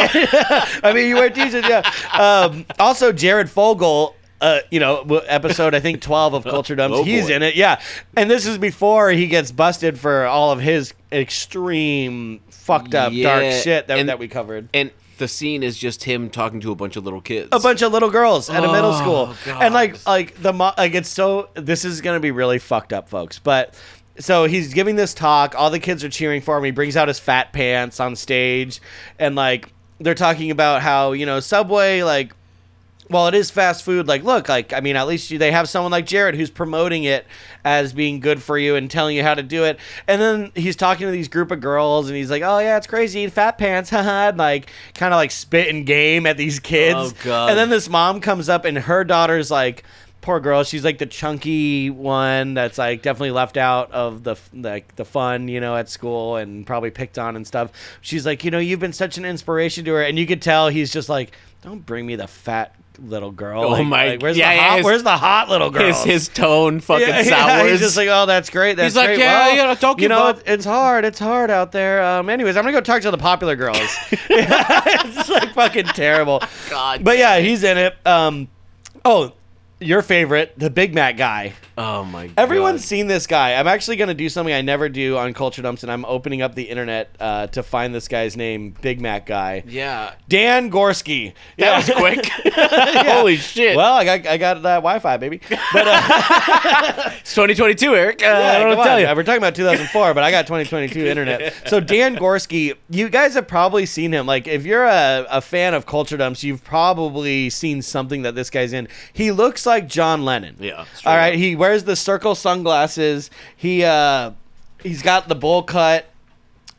[0.84, 1.84] I mean, you wear t-shirts, yeah.
[2.20, 4.16] Um, also, Jared Fogle.
[4.40, 6.96] Uh, you know, w- episode I think twelve of Culture Dumps.
[7.00, 7.34] Oh, he's boy.
[7.34, 7.82] in it, yeah.
[8.16, 13.44] And this is before he gets busted for all of his extreme, fucked up, dark
[13.44, 14.70] Yeah, shit that, and- that we covered.
[14.76, 17.50] And the scene is just him talking to a bunch of little kids.
[17.52, 19.64] a bunch of little girls at a middle Oh, school, God.
[19.64, 21.50] and like like the mo- like it's so.
[21.56, 23.40] This is gonna be really fucked up, folks.
[23.40, 23.74] But
[24.20, 25.54] so he's giving this talk.
[25.58, 26.64] All the kids are cheering for him.
[26.64, 28.82] He brings out his fat pants on stage,
[29.20, 32.34] and like they're talking about how you know Subway like.
[33.10, 34.08] Well, it is fast food.
[34.08, 37.04] Like, look, like I mean, at least you, they have someone like Jared who's promoting
[37.04, 37.26] it
[37.64, 39.80] as being good for you and telling you how to do it.
[40.08, 42.88] And then he's talking to these group of girls, and he's like, "Oh yeah, it's
[42.88, 46.98] crazy, eat fat pants, haha," and like kind of like spitting game at these kids.
[46.98, 47.50] Oh, God.
[47.50, 49.84] And then this mom comes up, and her daughter's like,
[50.28, 54.94] poor girl, she's like the chunky one that's like definitely left out of the like
[54.98, 57.72] the fun, you know, at school and probably picked on and stuff.
[58.02, 60.68] She's like, you know, you've been such an inspiration to her, and you could tell
[60.68, 63.64] he's just like, don't bring me the fat little girl.
[63.64, 64.76] Oh Like- my- like, where's yeah, the hot?
[64.78, 65.84] his- where's the hot little girl?
[65.84, 67.34] his his tone fucking yeah, sours.
[67.34, 68.76] yeah, he's just like, oh, that's great.
[68.78, 69.20] That's like, great.
[69.20, 71.06] yeah, well, yeah, don't you know, up." it- it's hard.
[71.06, 72.04] It's hard out there.
[72.04, 73.78] Um, anyways, I'm gonna go talk to the popular girls.
[74.12, 76.42] it's like fucking terrible.
[76.70, 77.96] God But yeah, he's in it.
[78.06, 78.48] Um,
[79.06, 79.34] oh,
[79.80, 81.54] your favorite, the Big Mac guy.
[81.78, 82.28] oh my.
[82.28, 82.34] God.
[82.38, 82.88] Everyone's God.
[82.88, 83.54] seen this guy.
[83.54, 86.42] I'm actually going to do something I never do on Culture Dumps, and I'm opening
[86.42, 89.64] up the internet uh, to find this guy's name, Big Mac guy.
[89.68, 91.34] Yeah, Dan Gorske.
[91.58, 92.26] that was quick.
[93.06, 93.76] Holy shit!
[93.78, 95.42] Well, I got I got that Wi-Fi, baby.
[95.50, 96.02] But uh,
[97.20, 98.24] it's 2022, Eric.
[98.24, 99.06] Uh, I yeah, don't know tell you.
[99.08, 101.54] We're talking about 2004, but I got 2022 internet.
[101.68, 104.26] So Dan Gorske, you guys have probably seen him.
[104.26, 108.50] Like, if you're a, a fan of Culture Dumps, you've probably seen something that this
[108.50, 108.88] guy's in.
[109.14, 110.56] He looks like John Lennon.
[110.60, 111.36] Yeah, All right.
[111.36, 113.30] He wears the circle sunglasses.
[113.56, 114.32] He uh,
[114.82, 116.08] he's got the bowl cut.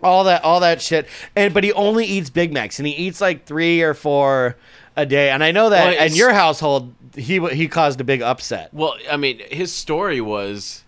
[0.01, 3.21] All that, all that shit, and but he only eats Big Macs, and he eats
[3.21, 4.55] like three or four
[4.97, 5.31] a day.
[5.31, 8.73] And I know that Well, in it's- your household, he he caused a big upset.
[8.73, 10.85] Well, I mean, his story was,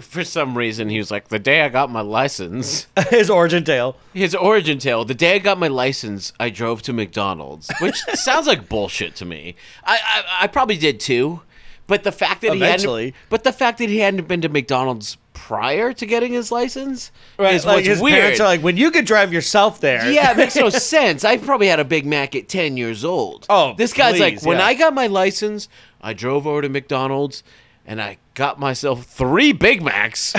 [0.00, 3.96] for some reason, he was like, the day I got my license, His origin tale.
[4.12, 8.46] his origin tale, the day I got my license, I drove to McDonald's, which sounds
[8.46, 9.54] like bullshit to me.
[9.84, 11.42] I, I, I probably did too,
[11.86, 13.02] but the fact that Eventually.
[13.02, 16.52] he hadn't, but the fact that he hadn't been to McDonald's prior to getting his
[16.52, 18.20] license is like what's his weird.
[18.20, 20.10] parents are like, when you could drive yourself there.
[20.10, 21.24] Yeah, it makes no sense.
[21.24, 23.46] I probably had a Big Mac at 10 years old.
[23.48, 24.66] Oh, this guy's like, when yeah.
[24.66, 25.68] I got my license,
[26.00, 27.42] I drove over to McDonald's
[27.90, 30.32] and I got myself three Big Macs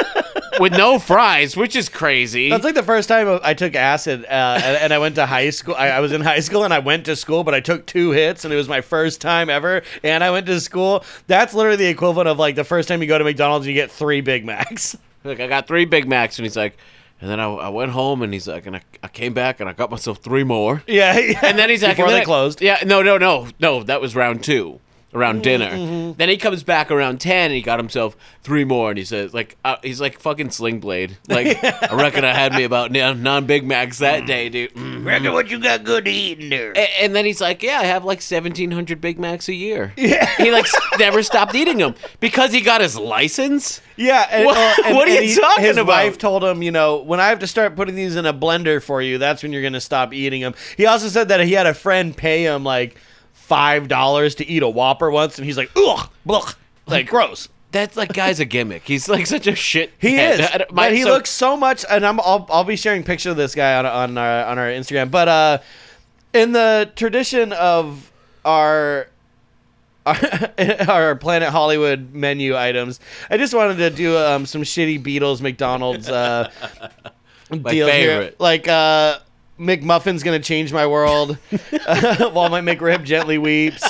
[0.58, 2.50] with no fries, which is crazy.
[2.50, 4.28] That's like the first time I took acid, uh,
[4.62, 5.76] and, and I went to high school.
[5.76, 8.10] I, I was in high school and I went to school, but I took two
[8.10, 9.82] hits, and it was my first time ever.
[10.02, 11.04] And I went to school.
[11.28, 13.80] That's literally the equivalent of like the first time you go to McDonald's and you
[13.80, 14.98] get three Big Macs.
[15.22, 16.76] like, I got three Big Macs, and he's like,
[17.20, 19.68] and then I, I went home, and he's like, and I, I came back, and
[19.68, 20.82] I got myself three more.
[20.88, 21.40] Yeah, yeah.
[21.44, 22.60] And then he's like, before they then- closed.
[22.60, 23.84] Yeah, no, no, no, no.
[23.84, 24.80] That was round two,
[25.14, 25.70] around dinner.
[25.70, 26.12] Mm-hmm.
[26.18, 29.32] Then he comes back around ten, and he got himself three more, and he says,
[29.32, 31.16] like, uh, he's like fucking Sling Blade.
[31.28, 34.74] Like, I reckon I had me about non Big Macs that day, dude.
[34.74, 35.04] Mm.
[35.06, 36.72] Reckon what you got good to eat in there.
[36.76, 39.92] A- And then he's like, "Yeah, I have like seventeen hundred Big Macs a year."
[39.96, 40.66] Yeah, he like
[40.98, 43.80] never stopped eating them because he got his license.
[43.96, 46.00] Yeah, and, What- uh, and- what are and you talking his about?
[46.02, 48.34] His wife told him, you know, when I have to start putting these in a
[48.34, 50.54] blender for you, that's when you're going to stop eating them.
[50.76, 52.96] He also said that he had a friend pay him like
[53.48, 56.54] five dollars to eat a Whopper once, and he's like, ugh, blech,
[56.86, 57.48] like gross.
[57.70, 58.84] That's like guy's a gimmick.
[58.84, 59.90] He's like such a shit.
[59.98, 60.40] He head.
[60.40, 61.84] is, don't- but he so- looks so much.
[61.90, 64.68] And I'm, I'll, I'll be sharing picture of this guy on on our on our
[64.68, 65.10] Instagram.
[65.10, 65.58] But uh,
[66.32, 68.10] in the tradition of
[68.44, 69.08] our
[70.06, 70.16] our,
[70.88, 76.08] our Planet Hollywood menu items, I just wanted to do um, some shitty Beatles McDonald's
[76.08, 76.50] uh,
[77.50, 78.32] My deals here.
[78.38, 79.18] Like uh,
[79.58, 81.36] McMuffin's gonna change my world.
[81.50, 83.82] While my McRib gently weeps.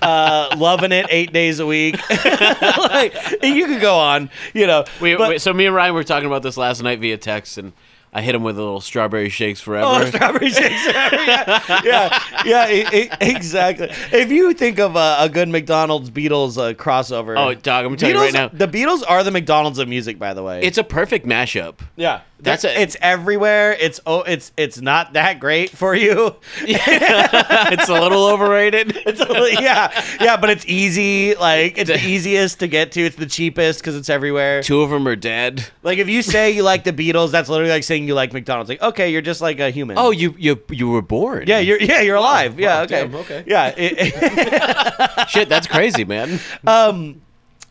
[0.00, 1.96] Uh, loving it eight days a week.
[2.10, 4.84] like you could go on, you know.
[5.00, 7.58] We, but- we- so me and Ryan were talking about this last night via text,
[7.58, 7.72] and
[8.12, 9.86] I hit him with a little strawberry shakes forever.
[9.86, 10.86] Oh, strawberry shakes.
[10.86, 13.88] yeah, yeah, yeah, e- e- exactly.
[14.12, 18.14] If you think of a, a good McDonald's Beatles uh, crossover, Oh, dog, I'm telling
[18.14, 18.48] you right now.
[18.48, 20.62] the Beatles are the McDonald's of music, by the way.
[20.62, 21.80] It's a perfect mashup.
[21.96, 23.72] yeah, That's They're- It's everywhere.
[23.80, 26.36] It's oh, it's it's not that great for you.
[26.60, 28.96] it's a little overrated.
[29.08, 31.34] It's a- yeah, yeah, but it's easy.
[31.34, 33.00] Like it's the easiest to get to.
[33.02, 34.62] It's the cheapest because it's everywhere.
[34.62, 35.64] Two of them are dead.
[35.82, 38.68] Like if you say you like the Beatles, that's literally like saying you like McDonald's.
[38.68, 39.96] Like okay, you're just like a human.
[39.98, 41.44] Oh, you you you were born.
[41.46, 42.60] yeah, you're yeah you're alive.
[42.60, 43.44] yeah, wow, okay, damn, okay.
[43.46, 43.74] yeah.
[43.76, 45.48] it- shit.
[45.48, 46.38] That's crazy, man.
[46.66, 47.20] um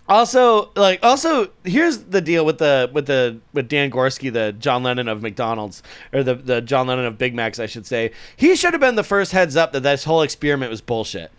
[0.10, 4.84] also like also here's the deal with the with the with Dan Gorske the John
[4.84, 8.56] Lennon of McDonald's or the the John Lennon of Big Macs I should say he
[8.56, 11.32] should have been the first heads up that this whole experiment was bullshit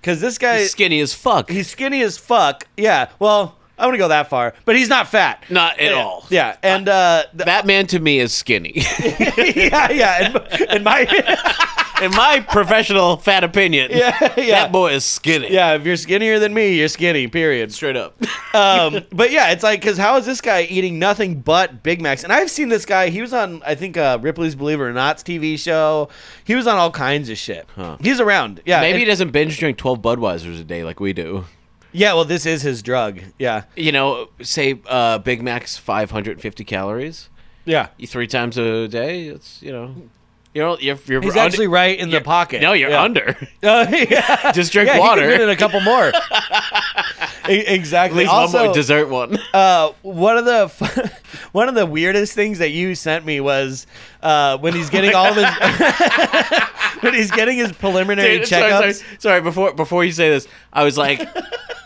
[0.00, 1.50] because this guy He's skinny as fuck.
[1.50, 5.42] he's skinny as fuck yeah well I wouldn't go that far but he's not fat
[5.48, 5.96] Not at yeah.
[6.02, 6.26] all.
[6.28, 8.72] yeah and uh the- Batman to me is skinny.
[9.56, 10.28] yeah yeah
[10.60, 11.06] in, in my
[12.02, 15.52] In my professional fat opinion, yeah yeah that boy is skinny.
[15.52, 18.16] yeah if you're skinnier than me you're skinny period Straight up.
[18.54, 22.24] um, but yeah, it's like because how is this guy eating nothing but Big Macs?
[22.24, 23.10] And I've seen this guy.
[23.10, 26.08] He was on I think uh, Ripley's Believe It or Not's TV show.
[26.44, 27.66] He was on all kinds of shit.
[27.76, 27.96] Huh.
[28.00, 28.60] He's around.
[28.64, 31.44] Yeah, Maybe he doesn't binge drink 12 Budweisers a day like we do.
[31.92, 32.14] yeah.
[32.14, 33.20] Well, this is his drug.
[33.38, 37.28] Yeah, You know, say uh, Big Mac's 550 calories
[37.66, 37.88] yeah.
[38.06, 39.26] Three times a day.
[39.26, 39.94] It's, you know,
[40.54, 42.60] you're, you're, you're He's under- actually right in the pocket.
[42.62, 43.02] No, you're yeah.
[43.02, 43.36] under.
[43.62, 44.52] Uh, yeah.
[44.54, 45.30] Just drink yeah, water.
[45.30, 46.12] in a couple more.
[47.48, 48.20] E- At exactly.
[48.20, 49.38] least one also, more dessert one.
[49.54, 53.86] uh, one of the f- one of the weirdest things that you sent me was
[54.22, 58.70] uh, when he's getting all of his when he's getting his preliminary Dude, checkups.
[58.70, 59.40] sorry, sorry, sorry.
[59.40, 61.26] Before before you say this, I was like,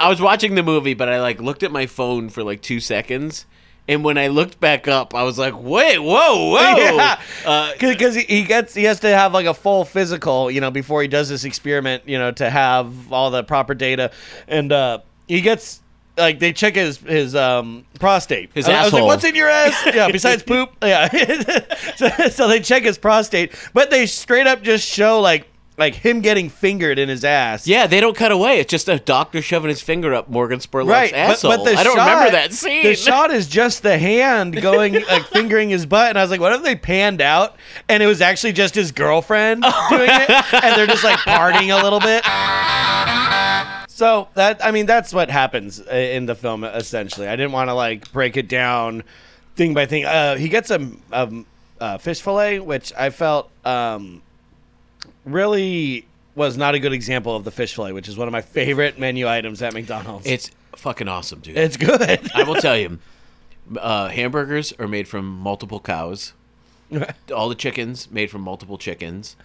[0.01, 2.81] I was watching the movie, but I like looked at my phone for like two
[2.81, 3.47] seconds,
[3.87, 6.05] and when I looked back up, I was like, wait, whoa,
[6.51, 6.77] whoa.
[6.77, 7.21] Yeah.
[7.45, 11.03] Uh, because he, gets he has to have like a full physical you know before
[11.03, 14.11] he does this experiment you know to have all the proper data
[14.49, 15.83] and uh he gets
[16.17, 19.07] like they check his his um prostate His I, I was like asshole.
[19.09, 21.09] what's in your ass yeah besides poop yeah
[21.97, 26.21] so, so they check his prostate but they straight up just show like like him
[26.21, 28.61] getting fingered in his ass yeah, they don't cut away.
[28.61, 31.51] It's just a doctor shoving his finger up Morgan Spurlock's Right, asshole.
[31.51, 32.85] but, but the I don't shot, remember that scene.
[32.85, 36.41] The shot is just the hand going like fingering his butt, and I was like,
[36.41, 37.57] what if they panned out
[37.89, 40.31] and it was actually just his girlfriend doing it,
[40.65, 42.23] and they're just like partying a little bit.
[43.89, 47.29] So that I mean that's what happens in the film essentially.
[47.29, 49.05] I didn't want to like break it down
[49.55, 50.05] thing by thing.
[50.05, 51.45] Uh, he gets a, a,
[51.81, 54.21] a fish fillet, which I felt um,
[55.25, 58.41] really was not a good example of the fish fillet, which is one of my
[58.43, 60.27] favorite menu items at McDonald's.
[60.27, 61.57] It's fucking awesome, dude.
[61.57, 62.03] It's good.
[62.35, 62.99] I will tell you,
[63.79, 66.33] uh, hamburgers are made from multiple cows.
[67.35, 69.37] All the chickens made from multiple chickens.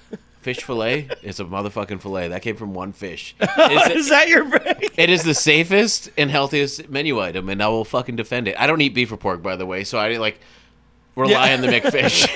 [0.42, 2.30] Fish fillet is a motherfucking fillet.
[2.30, 3.36] That came from one fish.
[3.42, 4.94] It's- Is that your break?
[4.98, 8.56] it is the safest and healthiest menu item, and I will fucking defend it.
[8.58, 10.40] I don't eat beef or pork, by the way, so I like
[11.20, 11.54] rely Yeah.
[11.56, 12.28] on the McFish.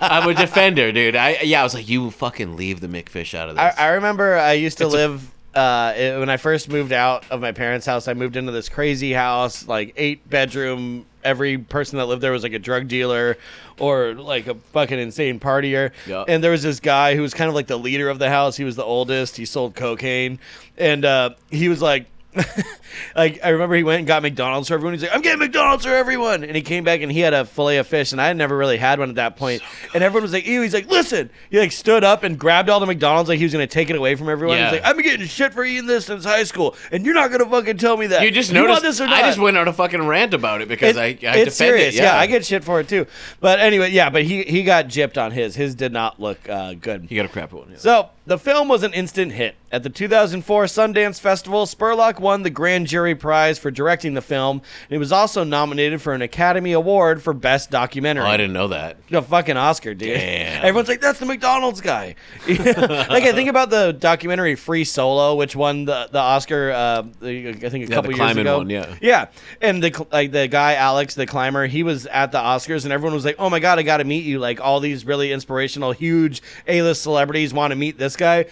[0.00, 1.16] I'm a defender, dude.
[1.16, 3.74] I yeah, I was like, you fucking leave the McFish out of this.
[3.78, 6.92] I, I remember I used to It's a- live uh, it- when I first moved
[6.92, 8.08] out of my parents' house.
[8.08, 11.04] I moved into this crazy house, like eight bedroom.
[11.24, 13.36] Every person that lived there was like a drug dealer
[13.78, 15.90] or like a fucking insane partier.
[16.06, 16.24] Yeah.
[16.28, 18.56] And there was this guy who was kind of like the leader of the house.
[18.56, 19.36] He was the oldest.
[19.36, 20.38] He sold cocaine,
[20.78, 22.06] and uh, he was like.
[23.16, 24.94] like I remember he went and got McDonald's for everyone.
[24.94, 27.44] He's like, "I'm getting McDonald's for everyone," and he came back and he had a
[27.44, 29.62] fillet of fish, and I had never really had one at that point.
[29.94, 32.80] and everyone was like, "Ew!" He's like, "Listen!" He like stood up and grabbed all
[32.80, 34.56] the McDonald's like he was gonna take it away from everyone.
[34.58, 34.70] Yeah.
[34.70, 37.30] He's like, "I've been getting shit for eating this since high school, and you're not
[37.30, 38.22] gonna fucking tell me that.
[38.22, 38.82] you just want noticed.
[38.82, 39.22] this or not.
[39.22, 41.52] I just went on a fucking rant about it because It- I, I it's defend
[41.52, 41.94] serious.
[41.96, 42.02] it.
[42.02, 42.16] Yeah.
[42.18, 43.06] I get shit for it too.
[43.40, 44.10] But anyway, yeah.
[44.10, 45.54] But he he got gypped on his.
[45.56, 47.06] His did not look uh, good.
[47.08, 47.70] He got a crap one.
[47.70, 47.76] Yeah.
[47.78, 49.54] So The film was an instant hit.
[49.72, 54.58] At the 2004 Sundance Festival, Spurlock won the Grand Jury Prize for directing the film,
[54.58, 58.24] and he was also nominated for an Academy Award for Best Documentary.
[58.24, 58.96] Oh, I didn't know that.
[59.08, 60.14] The fucking Oscar, dude.
[60.14, 60.64] Damn.
[60.64, 62.16] Everyone's like, that's the McDonald's guy.
[62.48, 67.04] like, I think about the documentary Free Solo, which won the, the Oscar, uh, I
[67.22, 68.58] think a the couple years climbing ago.
[68.58, 68.94] one, yeah.
[69.00, 69.28] Yeah.
[69.62, 73.14] And the, like, the guy, Alex, the climber, he was at the Oscars, and everyone
[73.14, 74.38] was like, oh my God, I got to meet you.
[74.38, 78.46] Like, all these really inspirational, huge A list celebrities want to meet this guy.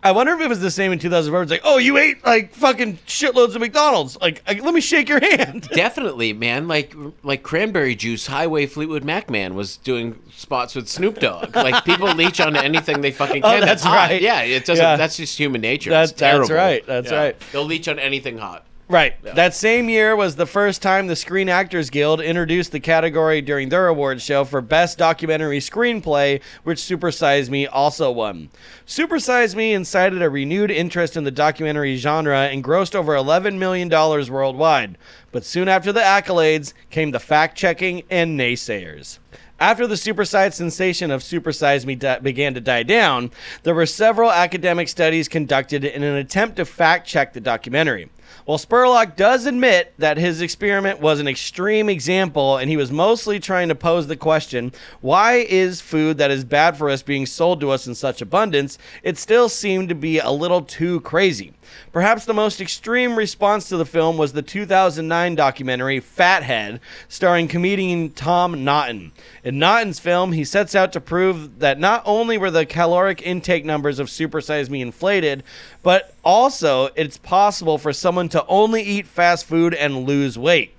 [0.00, 1.42] I wonder if it was the same in 2004.
[1.42, 4.16] It's like, oh, you ate like fucking shitloads of McDonald's.
[4.20, 5.68] Like, I, let me shake your hand.
[5.72, 6.68] Definitely, man.
[6.68, 6.94] Like
[7.24, 11.54] like cranberry juice, Highway Fleetwood Mac man was doing spots with Snoop Dogg.
[11.56, 13.50] Like people leech onto anything they fucking can.
[13.50, 13.66] Oh, can.
[13.66, 13.94] that's hot.
[13.94, 14.22] right.
[14.22, 14.84] Yeah, it doesn't.
[14.84, 14.96] Yeah.
[14.96, 15.90] That's just human nature.
[15.90, 16.46] That- it's terrible.
[16.46, 17.36] that's right, that's right.
[17.50, 18.64] They'll leech on anything hot.
[18.90, 19.20] Right.
[19.22, 23.68] That same year was the first time the Screen Actors Guild introduced the category during
[23.68, 28.48] their awards show for Best Documentary Screenplay, which Super Size Me also won.
[28.86, 33.58] Super Size Me incited a renewed interest in the documentary genre and grossed over $11
[33.58, 34.96] million worldwide.
[35.32, 39.18] But soon after the accolades came the fact checking and naysayers.
[39.60, 43.32] After the supersized sensation of Supersize Me di- began to die down,
[43.64, 48.08] there were several academic studies conducted in an attempt to fact check the documentary.
[48.44, 53.38] While Spurlock does admit that his experiment was an extreme example and he was mostly
[53.38, 57.60] trying to pose the question, why is food that is bad for us being sold
[57.60, 61.52] to us in such abundance, it still seemed to be a little too crazy.
[61.92, 68.10] Perhaps the most extreme response to the film was the 2009 documentary Fathead, starring comedian
[68.10, 69.12] Tom Naughton.
[69.44, 73.64] In Naughton's film, he sets out to prove that not only were the caloric intake
[73.64, 75.42] numbers of Super Size Me inflated,
[75.82, 80.74] but also it's possible for someone to only eat fast food and lose weight.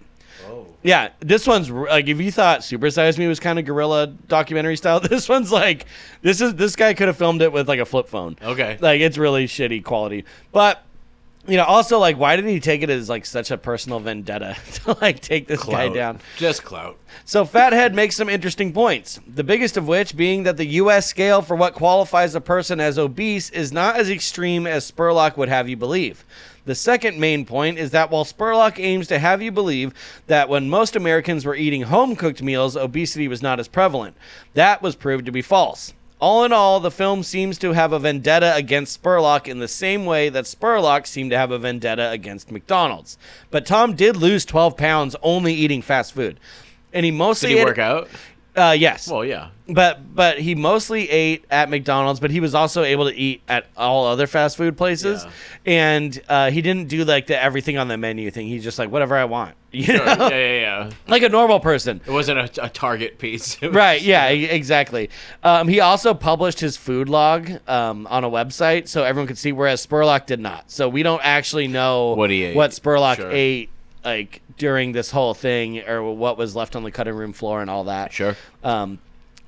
[0.81, 4.77] Yeah, this one's like if you thought Super Size Me was kind of guerrilla documentary
[4.77, 5.85] style, this one's like
[6.21, 8.37] this is this guy could have filmed it with like a flip phone.
[8.41, 8.77] Okay.
[8.79, 10.25] Like it's really shitty quality.
[10.51, 10.83] But
[11.47, 14.55] you know, also like why did he take it as like such a personal vendetta
[14.73, 16.19] to like take this guy down?
[16.37, 16.97] Just clout.
[17.25, 19.19] So Fathead makes some interesting points.
[19.27, 22.97] The biggest of which being that the US scale for what qualifies a person as
[22.97, 26.23] obese is not as extreme as Spurlock would have you believe.
[26.65, 29.93] The second main point is that while Spurlock aims to have you believe
[30.27, 34.15] that when most Americans were eating home cooked meals, obesity was not as prevalent,
[34.53, 35.93] that was proved to be false.
[36.21, 40.05] All in all, the film seems to have a vendetta against Spurlock in the same
[40.05, 43.17] way that Spurlock seemed to have a vendetta against McDonald's.
[43.51, 46.37] But Tom did lose 12 pounds only eating fast food.
[46.91, 48.09] And he mostly Did he work out?
[48.53, 49.49] Uh, yes, Well, yeah.
[49.69, 53.67] But but he mostly ate at McDonald's, but he was also able to eat at
[53.77, 55.31] all other fast food places, Yeah.
[55.65, 58.47] and uh, he didn't do like the everything on the menu thing.
[58.47, 59.97] He's just like whatever I want, you Sure.
[59.97, 60.89] know, yeah, yeah, yeah.
[61.07, 62.01] like a normal person.
[62.05, 63.59] It wasn't a, a Target piece.
[63.61, 64.01] Was- Right.
[64.01, 64.31] Yeah.
[64.31, 65.09] e- Exactly.
[65.43, 69.51] Um, he also published his food log um, on a website, so everyone could see.
[69.51, 70.71] Whereas Spurlock did not.
[70.71, 72.55] So we don't actually know What he ate.
[72.55, 73.31] what Spurlock Sure.
[73.31, 73.69] ate
[74.03, 77.69] like during this whole thing, or what was left on the cutting room floor and
[77.69, 78.11] all that.
[78.13, 78.35] Sure.
[78.63, 78.97] Um,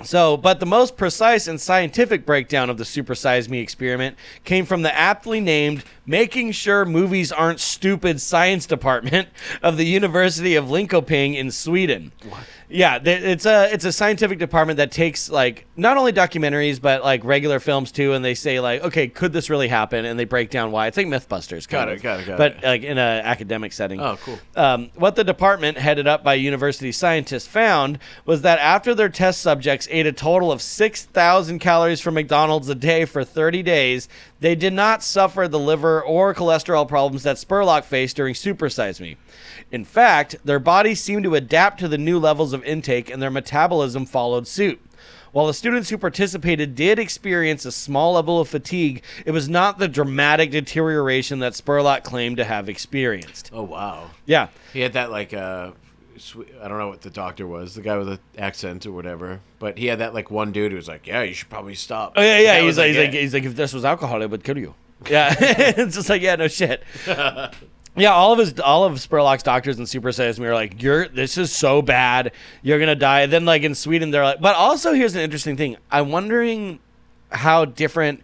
[0.03, 4.65] so, but the most precise and scientific breakdown of the Super Size Me experiment came
[4.65, 9.29] from the aptly named Making Sure Movies Aren't Stupid Science Department
[9.63, 12.11] of the University of Linköping in Sweden.
[12.27, 12.41] What?
[12.73, 17.21] Yeah, it's a it's a scientific department that takes like not only documentaries but like
[17.25, 20.05] regular films too, and they say like, okay, could this really happen?
[20.05, 20.87] And they break down why.
[20.87, 22.63] It's like MythBusters, kind Got it, of, got it, got but it.
[22.63, 23.99] like in an academic setting.
[23.99, 24.39] Oh, cool.
[24.55, 29.41] Um, what the department, headed up by university scientists, found was that after their test
[29.41, 34.07] subjects ate a total of 6,000 calories from McDonald's a day for 30 days,
[34.41, 38.99] they did not suffer the liver or cholesterol problems that Spurlock faced during Super Size
[38.99, 39.15] Me.
[39.71, 43.31] In fact, their bodies seemed to adapt to the new levels of intake and their
[43.31, 44.81] metabolism followed suit.
[45.31, 49.79] While the students who participated did experience a small level of fatigue, it was not
[49.79, 53.49] the dramatic deterioration that Spurlock claimed to have experienced.
[53.53, 54.09] Oh wow.
[54.25, 54.49] Yeah.
[54.73, 55.71] He had that like uh,
[56.61, 59.39] I don't know what the doctor was, the guy with the accent or whatever.
[59.59, 62.13] But he had that like one dude who was like, "Yeah, you should probably stop."
[62.15, 62.57] Oh yeah, yeah.
[62.59, 64.75] He's was, like, he's like, he's like, if this was alcohol, it would kill you.
[65.09, 66.83] Yeah, it's just like, yeah, no shit.
[67.93, 71.09] Yeah, all of his, all of Spurlock's doctors and Super Size Me are like, "You're,
[71.09, 74.93] this is so bad, you're gonna die." then, like in Sweden, they're like, but also
[74.93, 75.75] here's an interesting thing.
[75.91, 76.79] I'm wondering
[77.31, 78.21] how different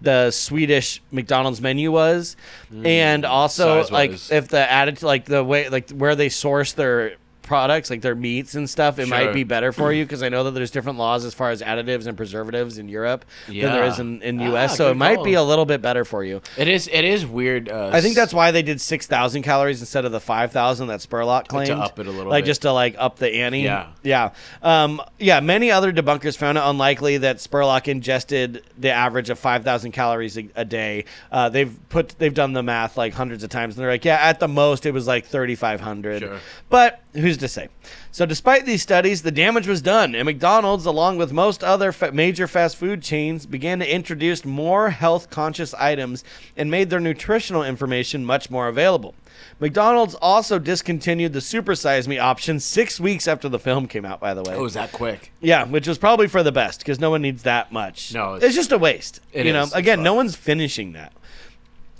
[0.00, 2.36] the Swedish McDonald's menu was,
[2.84, 7.14] and also Mm, like if the attitude, like the way, like where they source their
[7.46, 10.44] products, like their meats and stuff, it might be better for you because I know
[10.44, 13.96] that there's different laws as far as additives and preservatives in Europe than there is
[13.96, 14.02] Yeah.
[14.04, 14.76] in, in Ah, US.
[14.76, 16.42] So it good might be a little bit better for you.
[16.58, 16.88] It is.
[16.92, 17.68] It is weird.
[17.70, 20.88] Uh, I think that's why they did six thousand calories instead of the five thousand
[20.88, 21.70] that Spurlock claimed.
[21.70, 22.48] up it a little like bit.
[22.48, 23.60] just to like up the ante.
[23.60, 23.86] Yeah.
[24.02, 24.30] yeah,
[24.62, 25.40] um, yeah.
[25.40, 30.36] Many other debunkers found it unlikely that Spurlock ingested the average of five thousand calories
[30.36, 31.04] a, a day.
[31.30, 34.16] Uh, they've put they've done the math like hundreds of times, and they're like, yeah,
[34.16, 36.20] at the most it was like thirty five hundred.
[36.22, 36.38] Sure.
[36.68, 37.68] But who's to say?
[38.12, 42.12] So, despite these studies, the damage was done, and McDonald's, along with most other fa-
[42.12, 46.24] major fast food chains, began to introduce more health conscious items
[46.56, 49.14] and made their nutritional information much more available.
[49.60, 54.20] McDonald's also discontinued the Super Size Me option six weeks after the film came out,
[54.20, 54.54] by the way.
[54.54, 55.30] Oh, is that quick?
[55.40, 58.12] Yeah, which was probably for the best because no one needs that much.
[58.14, 59.20] No, it's, it's- just a waste.
[59.32, 61.12] It you know, again, no one's finishing that.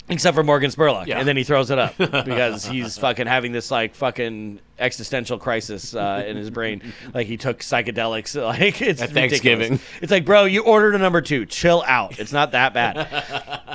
[0.09, 1.19] Except for Morgan Spurlock, Yeah.
[1.19, 5.95] and then he throws it up because he's fucking having this like fucking existential crisis
[5.95, 6.81] uh, in his brain.
[7.13, 8.37] Like he took psychedelics.
[8.47, 9.13] Like it's At ridiculous.
[9.31, 9.79] Thanksgiving.
[10.01, 11.45] It's like, bro, you ordered a number two.
[11.45, 12.17] Chill out.
[12.19, 12.97] It's not that bad.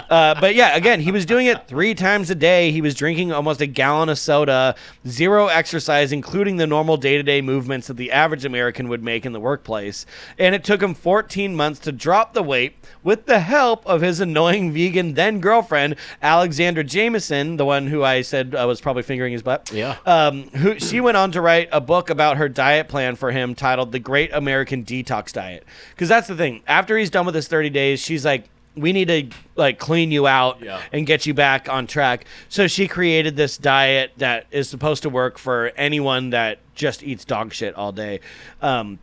[0.09, 2.71] Uh, but yeah, again, he was doing it three times a day.
[2.71, 4.75] He was drinking almost a gallon of soda,
[5.07, 9.27] zero exercise, including the normal day to day movements that the average American would make
[9.27, 10.07] in the workplace.
[10.39, 14.21] And it took him 14 months to drop the weight with the help of his
[14.21, 19.33] annoying vegan then girlfriend, Alexandra Jamieson, the one who I said uh, was probably fingering
[19.33, 19.71] his butt.
[19.73, 19.97] Yeah.
[20.07, 23.55] Um, who she went on to write a book about her diet plan for him
[23.55, 25.65] titled The Great American Detox Diet.
[25.91, 26.63] Because that's the thing.
[26.69, 30.27] After he's done with his 30 days, she's like, we need to like clean you
[30.27, 30.81] out Yeah.
[30.93, 32.25] and get you back on track.
[32.49, 37.25] So she created this diet that is supposed to work for anyone that just eats
[37.25, 38.21] dog shit all day.
[38.63, 38.99] Um,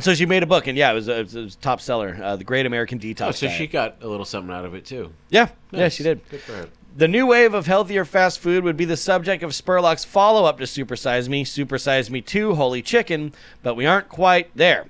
[0.00, 2.18] so she made a book, and yeah, it was a, it was a top seller,
[2.22, 3.58] uh, The Great American Detox Oh, so Diet.
[3.58, 5.12] she got a little something out of it too.
[5.28, 6.20] yeah, yeah, she did.
[6.30, 6.68] Good for her.
[6.94, 10.58] The new wave of healthier fast food would be the subject of Spurlock's follow up
[10.58, 13.32] to Supersize Me, Supersize Me 2, Holy Chicken,
[13.62, 14.88] but we aren't quite there.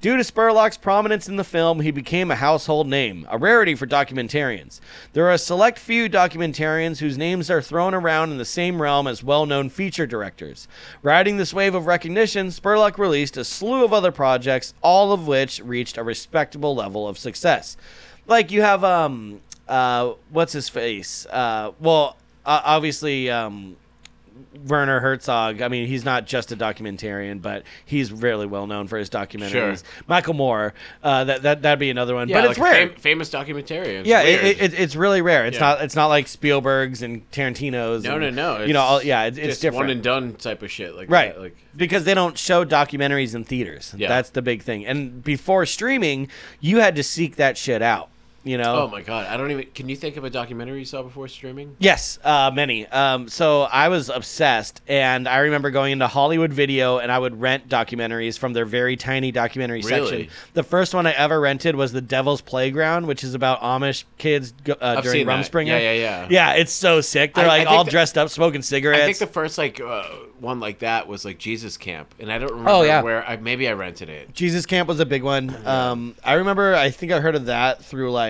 [0.00, 3.88] Due to Spurlock's prominence in the film, he became a household name, a rarity for
[3.88, 4.78] documentarians.
[5.12, 9.08] There are a select few documentarians whose names are thrown around in the same realm
[9.08, 10.68] as well known feature directors.
[11.02, 15.60] Riding this wave of recognition, Spurlock released a slew of other projects, all of which
[15.64, 17.76] reached a respectable level of success.
[18.28, 19.40] Like you have, um,
[19.70, 21.26] uh, what's his face?
[21.26, 23.76] Uh, well, uh, obviously, um,
[24.66, 25.62] Werner Herzog.
[25.62, 29.50] I mean, he's not just a documentarian, but he's really well known for his documentaries.
[29.50, 29.74] Sure.
[30.08, 30.74] Michael Moore.
[31.02, 32.88] Uh, that that that'd be another one, Yeah, but it's like a rare.
[32.88, 34.06] fam- famous documentarian.
[34.06, 35.46] Yeah, it, it, it's really rare.
[35.46, 35.60] It's Yeah.
[35.60, 35.82] not.
[35.82, 38.04] It's not like Spielberg's and Tarantino's.
[38.04, 38.64] no, and, no, no.
[38.64, 39.82] you know, it's all, yeah, it, it's just different.
[39.86, 40.94] One and done type of shit.
[40.96, 41.34] Like Right.
[41.34, 43.94] that, Like because they don't show documentaries in theaters.
[43.96, 44.08] Yeah.
[44.08, 44.84] That's the big thing.
[44.84, 46.28] And before streaming,
[46.60, 48.08] you had to seek that shit out.
[48.42, 48.84] You know.
[48.84, 49.66] oh my god, I don't even.
[49.74, 51.76] Can you think of a documentary you saw before streaming?
[51.78, 52.86] Yes, uh, many.
[52.86, 57.38] Um, so I was obsessed, and I remember going into Hollywood Video, and I would
[57.38, 60.08] rent documentaries from their very tiny documentary Really?
[60.10, 60.28] section.
[60.54, 64.54] The first one I ever rented was The Devil's Playground, which is about Amish kids
[64.80, 65.26] uh, during.
[65.26, 65.66] Rumspringa.
[65.66, 66.26] Yeah, yeah, yeah.
[66.30, 67.34] Yeah, it's so sick.
[67.34, 69.02] They're I- I like think all the- dressed up, smoking cigarettes.
[69.02, 70.04] I think the first like uh,
[70.38, 73.02] one like that was like Jesus Camp, and I don't remember Oh, yeah.
[73.02, 73.22] where.
[73.22, 74.32] I, maybe I rented it.
[74.32, 75.54] Jesus Camp was a big one.
[75.66, 76.74] Um, I remember.
[76.74, 78.29] I think I heard of that through like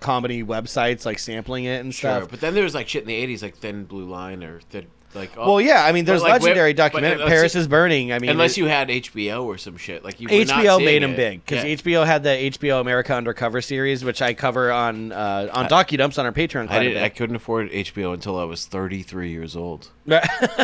[0.00, 2.30] comedy websites, like sampling it and Sure, stuff.
[2.30, 4.86] but then there was like shit in the '80s, like Thin Blue Line or Thin,
[5.14, 5.30] like.
[5.38, 5.82] Oh, Well, yeah.
[5.84, 7.26] I mean, there's like, legendary but documentary.
[7.26, 8.12] Paris you- is burning.
[8.12, 10.28] I mean, unless it- you had HBO or some shit, like you.
[10.28, 11.16] were not HBO made him it.
[11.16, 11.76] big because Yeah.
[11.76, 16.26] HBO had the HBO America Undercover series, which I cover on uh, on DocuDumps on
[16.26, 16.68] our Patreon.
[16.70, 16.96] I did.
[16.98, 19.88] I couldn't afford HBO until I was 33 years old.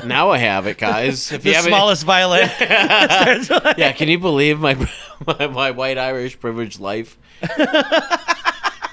[0.04, 1.32] now I have it, guys.
[1.32, 2.50] If the you smallest violin.
[2.60, 4.74] yeah, can you believe my,
[5.26, 7.16] my my white Irish privileged life?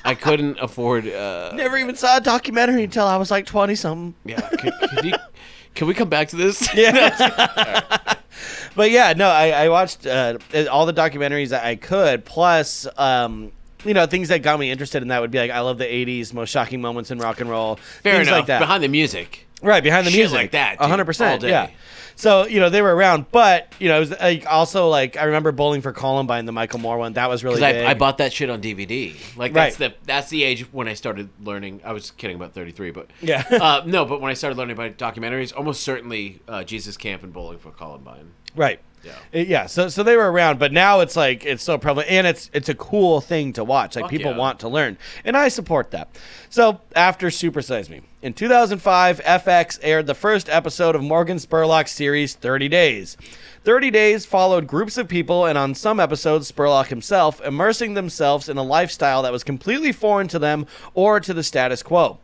[0.07, 1.07] I couldn't afford.
[1.07, 4.15] Uh, Never even saw a documentary until I was like twenty something.
[4.25, 4.49] yeah,
[5.03, 5.13] you,
[5.75, 6.67] can we come back to this?
[6.75, 8.15] Yeah.
[8.75, 10.37] but yeah, no, I, I watched uh,
[10.71, 12.87] all the documentaries that I could, plus.
[12.97, 13.51] Um,
[13.85, 15.85] you know, things that got me interested in that would be like, I love the
[15.85, 18.39] '80s, most shocking moments in rock and roll, Fair things enough.
[18.39, 18.59] like that.
[18.59, 19.46] Behind the music.
[19.61, 21.41] Right behind the Shit music, like that, dude, hundred all percent.
[21.41, 21.49] day.
[21.49, 21.69] Yeah.
[22.15, 25.25] So you know they were around, but you know it was like also like I
[25.25, 27.13] remember Bowling for Columbine, the Michael Moore one.
[27.13, 27.85] That was really Because big.
[27.85, 29.15] I, I bought that shit on DVD.
[29.37, 31.81] Like that's the that's the age when I started learning.
[31.83, 33.43] I was kidding about 33, but Yeah.
[33.51, 37.31] uh, no, but when I started learning about documentaries, almost certainly uh, Jesus Camp and
[37.33, 38.31] Bowling for Columbine.
[38.55, 38.79] right.
[39.07, 39.39] Yeah.
[39.39, 39.65] It- yeah.
[39.65, 42.69] So so they were around, but now it's like it's so prevalent, and it's it's
[42.69, 43.95] a cool thing to watch.
[43.95, 44.37] Like Fuck people yeah.
[44.37, 46.09] want to learn, and I support that.
[46.49, 51.91] So after Super Size Me in 2005, FX aired the first episode of Morgan Spurlock's
[51.91, 53.17] series 30 Days.
[53.63, 58.57] 30 Days followed groups of people, and on some episodes, Spurlock himself, immersing themselves in
[58.57, 62.17] a lifestyle that was completely foreign to them or to the status quo.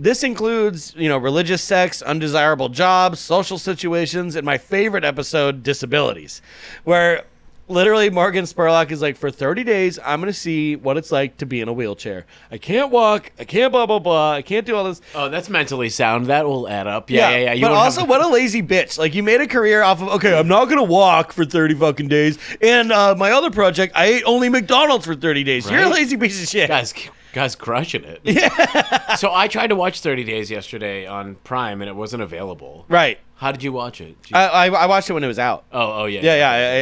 [0.00, 6.40] This includes, you know, religious sex, undesirable jobs, social situations, and my favorite episode, disabilities,
[6.84, 7.24] where
[7.68, 11.36] literally Morgan Spurlock is like, for 30 days, I'm going to see what it's like
[11.36, 12.24] to be in a wheelchair.
[12.50, 13.30] I can't walk.
[13.38, 14.32] I can't blah, blah, blah.
[14.32, 15.02] I can't do all this.
[15.14, 16.26] Oh, that's mentally sound.
[16.26, 17.10] That will add up.
[17.10, 17.52] Yeah, yeah, yeah.
[17.52, 18.96] You but also, have- what a lazy bitch.
[18.96, 21.74] Like, you made a career off of, okay, I'm not going to walk for 30
[21.74, 22.38] fucking days.
[22.62, 25.70] And uh, my other project, I ate only McDonald's for 30 days.
[25.70, 26.68] You're a lazy piece of shit.
[26.68, 26.94] guys,
[27.32, 28.20] guys, crushing it.
[28.24, 29.14] Yeah.
[29.16, 32.84] so I tried to watch Thirty Days yesterday on Prime, and it wasn't available.
[32.88, 33.18] Right.
[33.36, 34.20] How did you watch it?
[34.22, 35.64] Did you- I, I, I watched it when it was out.
[35.72, 36.34] oh, oh yeah, Yeah,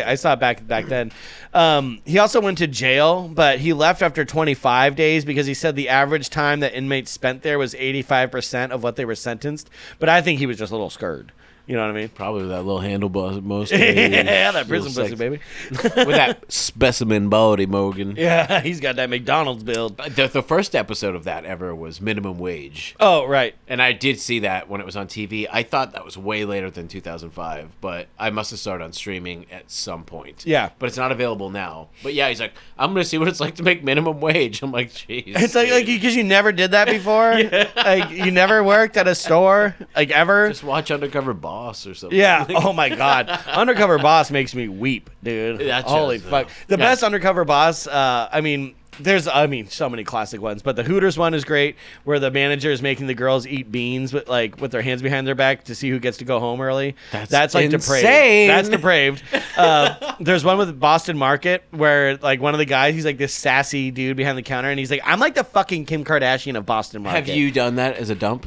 [0.03, 1.13] yeah, I, I saw it back back then.
[1.55, 5.77] Um, he also went to jail, but he left after 25 days because he said
[5.77, 9.71] the average time that inmates spent there was 85% of what they were sentenced.
[10.01, 11.31] But I think he was just a little scared.
[11.69, 12.09] You know what I mean?
[12.09, 13.73] Probably that little handle buzz most.
[13.73, 15.41] yeah, that prison pussy, baby.
[15.71, 18.15] with that specimen body, Morgan.
[18.17, 20.01] yeah, he's got that McDonald's build.
[20.01, 22.97] Uh, the, the first episode of that ever was minimum wage.
[22.99, 23.55] Oh, right.
[23.67, 25.47] And I did see that when it was on TV.
[25.53, 29.45] I thought that was way later than 2005, but I must have started on streaming
[29.53, 30.47] at some point.
[30.47, 30.71] Yeah.
[30.79, 31.89] But it's not available now.
[32.03, 34.63] But yeah, he's like, I'm going to see what it's like to make minimum wage.
[34.63, 35.39] I'm like, jeez.
[35.39, 37.39] It's like like because you never did that before.
[37.77, 40.49] Like you never worked at a store like ever.
[40.49, 42.19] Just watch Undercover Boss or something.
[42.19, 42.47] Yeah.
[42.69, 43.29] Oh my God.
[43.47, 45.61] Undercover Boss makes me weep, dude.
[45.61, 46.49] That Holy shows, fuck.
[46.49, 46.77] though.
[46.77, 46.91] The Yeah.
[46.91, 47.87] best Undercover Boss.
[47.87, 51.45] Uh, I mean, there's I mean so many classic ones, but the Hooters one is
[51.45, 55.03] great, where the manager is making the girls eat beans with like with their hands
[55.03, 56.97] behind their back to see who gets to go home early.
[57.13, 57.71] That's like insane.
[58.03, 58.51] depraved.
[58.51, 59.23] That's depraved.
[59.57, 63.33] Uh, there's one with Boston Market where like one of the guys, he's like this
[63.33, 66.67] sassy dude behind the counter, and he's like, "I'm like the fucking Kim Kardashian of
[66.67, 68.47] Boston Market." Have you done that as a dump?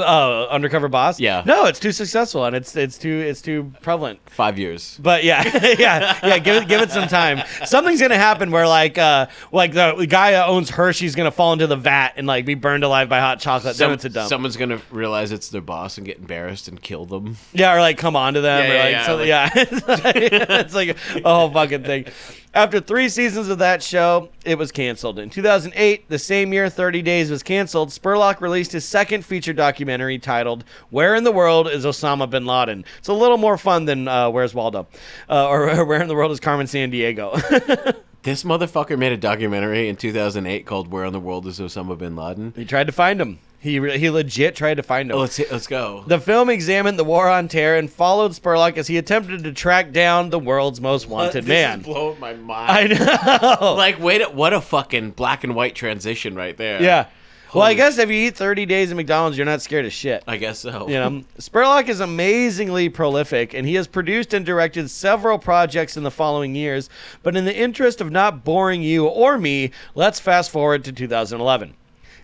[0.00, 1.20] Uh, undercover boss?
[1.20, 1.42] Yeah.
[1.46, 4.18] No, it's too successful and it's it's too it's too prevalent.
[4.30, 4.98] Five years.
[5.02, 5.42] But yeah,
[5.78, 6.38] yeah, yeah.
[6.38, 7.42] Give it, give it some time.
[7.64, 11.66] Something's gonna happen where like, uh, like the, guy that owns Hershey's gonna fall into
[11.66, 13.76] the vat and like be burned alive by hot chocolate.
[13.76, 14.28] Some- then it's a dump.
[14.28, 17.36] Someone's going to realize it's their boss and get embarrassed and kill them.
[17.52, 18.64] yeah, or like come on to them.
[18.64, 19.50] Yeah, or yeah, like, yeah, so- like- yeah.
[19.56, 22.06] it's, like, it's like a whole fucking thing.
[22.54, 25.18] After three seasons of that show, it was canceled.
[25.18, 30.20] In 2008, the same year 30 Days was canceled, Spurlock released his second feature documentary
[30.20, 34.06] titled "Where in the World Is Osama bin Laden." It's a little more fun than
[34.06, 34.86] uh, "Where's Waldo,"
[35.28, 39.96] uh, or "Where in the World Is Carmen Sandiego." This motherfucker made a documentary in
[39.96, 43.38] 2008 called "Where in the World Is Osama bin Laden." He tried to find him.
[43.64, 45.16] He re- he legit tried to find him.
[45.16, 46.04] Oh, let's let's go.
[46.06, 49.90] the film examined the war on terror and followed Spurlock as he attempted to track
[49.90, 51.80] down the world's most wanted This man.
[51.80, 52.92] is blowing my mind.
[52.92, 53.74] I know.
[53.78, 56.82] like, wait, what a fucking black and white transition right there.
[56.82, 57.06] yeah.
[57.54, 60.24] Well, I guess if you eat 30 days at McDonald's, you're not scared of shit.
[60.26, 60.88] I guess so.
[60.88, 66.02] You know, Spurlock is amazingly prolific, and he has produced and directed several projects in
[66.02, 66.90] the following years.
[67.22, 71.74] But in the interest of not boring you or me, let's fast forward to 2011.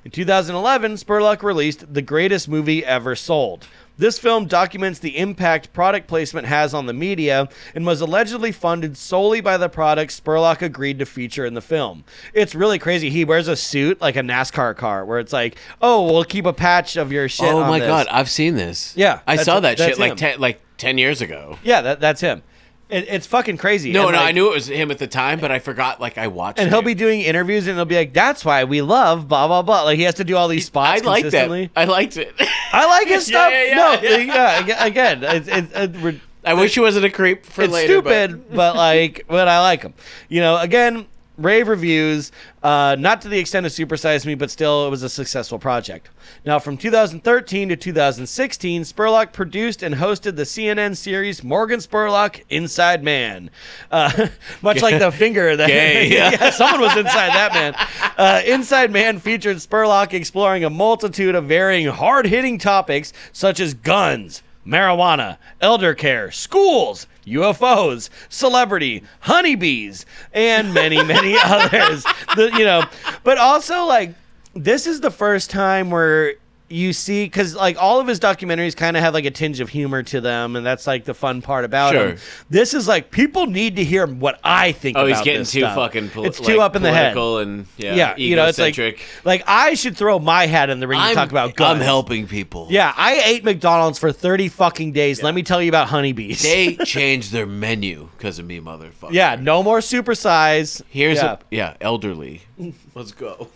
[0.02, 3.66] In 2011, Spurlock released The Greatest Movie Ever Sold.
[3.98, 8.96] This film documents the impact product placement has on the media and was allegedly funded
[8.96, 12.04] solely by the products Spurlock agreed to feature in the film.
[12.32, 13.10] It's really crazy.
[13.10, 16.54] He wears a suit like a NASCAR car where it's like, "Oh, we'll keep a
[16.54, 18.94] patch of your shit." Oh my this." god, I've seen this.
[18.96, 21.58] Yeah, I saw that shit like ten, like ten years ago.
[21.62, 22.42] Yeah, that, that's him.
[22.90, 23.92] It, it's fucking crazy.
[23.92, 26.00] No, And, no, like- I knew it was him at the time, but I forgot.
[26.00, 26.58] Like I watched.
[26.58, 29.62] And he'll be doing interviews, and he'll be like, "That's why we love blah blah
[29.62, 31.70] blah." Like he has to do all these I spots like consistently.
[31.74, 31.80] that.
[31.80, 32.34] I liked it.
[32.72, 33.50] I like his stuff.
[33.52, 34.16] yeah, yeah, no, yeah.
[34.18, 34.58] yeah.
[34.60, 38.00] aga- Again, it's it's, uh, it's, I wish he wasn't a creep for it's later.
[38.00, 39.92] but- stupid, but, like, but I like him.
[40.28, 41.06] You know, again,
[41.38, 42.32] rave reviews.
[42.62, 46.10] Uh, not to the extent of Supersize Me, but still, it was a successful project.
[46.44, 53.02] Now, from 2013 to 2016, Spurlock produced and hosted the CNN series Morgan Spurlock Inside
[53.02, 53.50] Man.
[53.90, 54.28] Uh,
[54.62, 55.68] much like the finger that
[56.10, 57.74] yeah, someone was inside that man.
[58.16, 63.74] Uh, inside Man featured Spurlock exploring a multitude of varying hard hitting topics such as
[63.74, 72.04] guns, marijuana, elder care, schools, UFOs, celebrity, honeybees, and many, many others.
[72.36, 72.84] The, you know,
[73.24, 74.14] but also like
[74.54, 76.34] this is the first time where
[76.70, 79.68] you see because like all of his documentaries kind of have like a tinge of
[79.68, 82.08] humor to them and that's like the fun part about Sure.
[82.10, 82.18] him
[82.48, 85.74] this is like people need to hear what i think Oh, he's getting too stuff.
[85.74, 86.10] fucking.
[86.10, 88.58] Pol- it's too like, up in the head political and yeah, yeah you know it's
[88.58, 91.80] like like i should throw my hat in the ring I'm, to talk about guns
[91.80, 92.68] I'm helping people.
[92.70, 96.76] yeah i ate mcdonald's for 30 fucking days let me tell you about honeybees They
[96.84, 99.10] changed their menu because of me, motherfucker.
[99.12, 101.32] yeah no more super size Here's yeah.
[101.32, 102.42] a yeah elderly.
[102.94, 103.48] Let's go.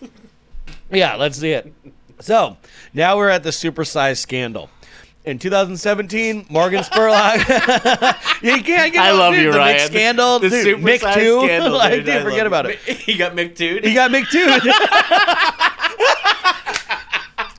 [0.91, 1.73] Yeah, let's see it.
[2.21, 2.57] So
[2.93, 4.71] now we're at the supersized scandal.
[5.25, 7.39] In 2017, Morgan Spurlock.
[8.43, 9.79] you can't get I love dude, you, the Ryan.
[9.79, 10.39] Mick scandal.
[10.39, 11.41] The dude, Mick too.
[11.45, 12.79] Scandal, like, dude, dude, I forget about it.
[13.05, 13.81] He got Mick too.
[13.83, 14.45] He got Mick too.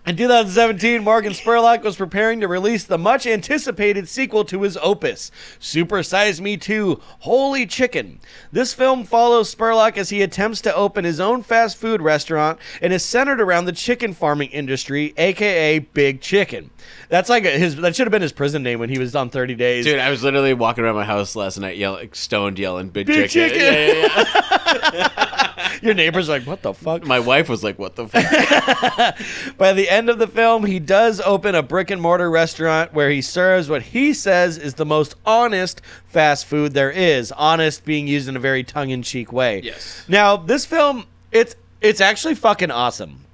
[0.05, 5.31] In 2017, Morgan Spurlock was preparing to release the much anticipated sequel to his opus,
[5.57, 8.19] Super Size Me 2 Holy Chicken.
[8.51, 12.93] This film follows Spurlock as he attempts to open his own fast food restaurant and
[12.93, 16.69] is centered around the chicken farming industry, aka Big Chicken.
[17.09, 19.55] That's like his that should have been his prison name when he was on 30
[19.55, 19.85] days.
[19.85, 23.27] Dude, I was literally walking around my house last night, yelling, stoned, yelling, "Big, Big
[23.27, 23.73] chicken!" chicken.
[23.73, 25.51] Yeah, yeah, yeah.
[25.81, 29.89] Your neighbor's like, "What the fuck?" my wife was like, "What the fuck?" By the
[29.89, 33.69] end of the film, he does open a brick and mortar restaurant where he serves
[33.69, 37.31] what he says is the most honest fast food there is.
[37.33, 39.61] Honest being used in a very tongue in cheek way.
[39.63, 40.05] Yes.
[40.07, 43.24] Now, this film, it's it's actually fucking awesome.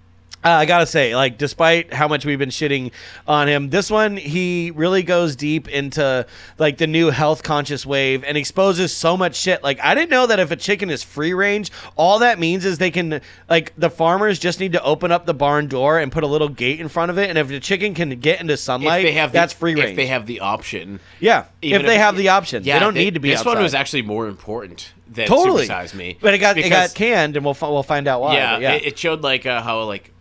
[0.43, 2.91] Uh, I gotta say, like, despite how much we've been shitting
[3.27, 6.25] on him, this one he really goes deep into
[6.57, 9.61] like the new health conscious wave and exposes so much shit.
[9.63, 12.79] Like, I didn't know that if a chicken is free range, all that means is
[12.79, 16.23] they can like the farmers just need to open up the barn door and put
[16.23, 19.05] a little gate in front of it, and if the chicken can get into sunlight,
[19.05, 19.95] if they have the, that's free If range.
[19.95, 23.13] they have the option, yeah, even if they if- have the option, they don't need
[23.13, 23.29] to be.
[23.29, 26.67] This one was actually more important than totally Super Size Me, but it got it
[26.69, 28.33] got canned, and we'll we'll find out why.
[28.35, 28.71] yeah, yeah.
[28.73, 30.11] It, it showed like uh, how like the,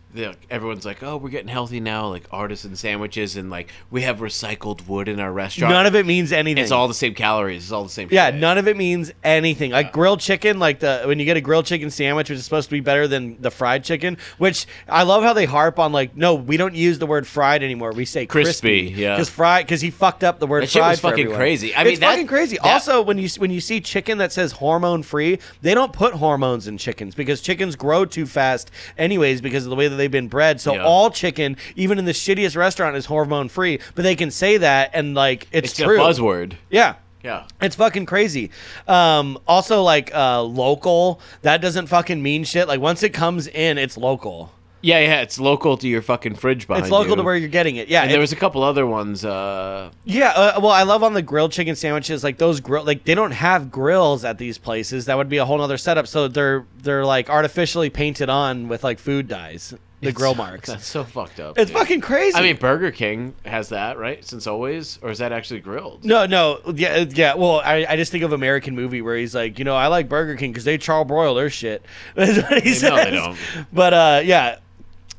[0.51, 4.87] everyone's like, oh, we're getting healthy now, like artisan sandwiches, and like we have recycled
[4.89, 5.73] wood in our restaurant.
[5.73, 6.63] None of it means anything.
[6.63, 7.63] It's all the same calories.
[7.65, 8.09] It's all the same.
[8.11, 8.41] Yeah, shit.
[8.41, 9.71] none of it means anything.
[9.71, 12.69] Like grilled chicken, like the when you get a grilled chicken sandwich, which is supposed
[12.69, 14.19] to be better than the fried chicken.
[14.39, 15.93] Which I love how they harp on.
[15.93, 17.93] Like, no, we don't use the word fried anymore.
[17.93, 18.81] We say crispy.
[18.89, 19.15] Crispy, yeah.
[19.15, 20.91] because fried because he fucked up the word That shit fried.
[20.93, 21.39] was fucking everyone.
[21.39, 21.75] crazy.
[21.75, 22.57] I mean, it's that- fucking crazy.
[22.57, 26.15] that- also, when you when you see chicken that says hormone free, they don't put
[26.15, 30.11] hormones in chickens because chickens grow too fast, anyways, because of the way that they've
[30.11, 30.61] been bred.
[30.61, 30.85] So Yeah.
[30.85, 33.79] all chicken, even in the shittiest restaurant, is hormone free.
[33.95, 36.01] But they can say that and like it's, It's true.
[36.01, 36.55] a buzzword.
[36.71, 36.95] Yeah.
[37.23, 37.45] Yeah.
[37.61, 38.51] It's fucking crazy.
[38.89, 42.67] Um, also, like uh, local, that doesn't fucking mean shit.
[42.67, 44.53] Like once it comes in, it's local.
[44.83, 47.17] Yeah, yeah, it's local to your fucking fridge behind It's local you.
[47.17, 47.89] to where you're getting it.
[47.89, 49.27] Yeah, And there was a couple other ones.
[49.27, 50.31] Uh, yeah.
[50.31, 53.33] Uh, well, I love on the grilled chicken sandwiches, like those grill, like they don't
[53.33, 55.05] have grills at these places.
[55.05, 56.07] That would be a whole other setup.
[56.07, 60.69] So they're they're like artificially painted on with like food dyes, the it's- grill marks.
[60.71, 61.59] That's so fucked up.
[61.59, 61.79] It's dude.
[61.79, 62.37] fucking crazy.
[62.37, 64.25] I mean, Burger King has that, right?
[64.25, 66.05] Since always, or is that actually grilled?
[66.05, 67.35] No, no, yeah, yeah.
[67.35, 70.09] Well, I, I just think of American movie where he's like, you know, I like
[70.09, 71.85] Burger King because they charbroil their shit.
[72.15, 73.39] That's what he They- no, they don't.
[73.73, 74.59] But uh, yeah,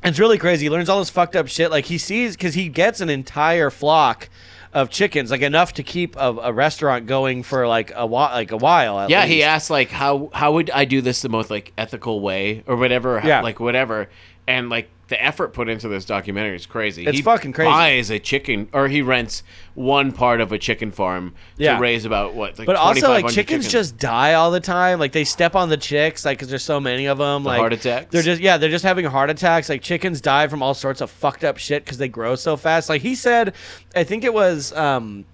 [0.04, 0.66] it's really crazy.
[0.66, 1.70] He learns all this fucked up shit.
[1.70, 4.28] Like he sees because he gets an entire flock
[4.72, 8.52] of chickens, like enough to keep a, a restaurant going for like a while, like
[8.52, 8.98] a while.
[8.98, 12.20] At Yeah, he asked like how how would I do this the most like ethical
[12.20, 13.20] way or whatever.
[13.24, 13.42] Yeah.
[13.42, 14.08] like whatever,
[14.46, 17.06] and like the effort put into this documentary is crazy.
[17.06, 17.68] It's he fucking crazy.
[17.70, 19.42] He buys a chicken or he rents
[19.74, 21.74] one part of a chicken farm Yeah.
[21.74, 23.34] to raise about what like But also, like chickens
[23.66, 23.68] chickens.
[23.68, 24.98] just die all the time.
[24.98, 27.44] Like they step on the chicks, like because there's so many of them.
[27.44, 28.06] like heart attacks?
[28.10, 29.68] They're just yeah, they're just having heart attacks.
[29.68, 32.88] Like chickens die from all sorts of fucked up shit because they grow so fast.
[32.88, 33.54] Like he said,
[33.94, 35.26] I think it was um,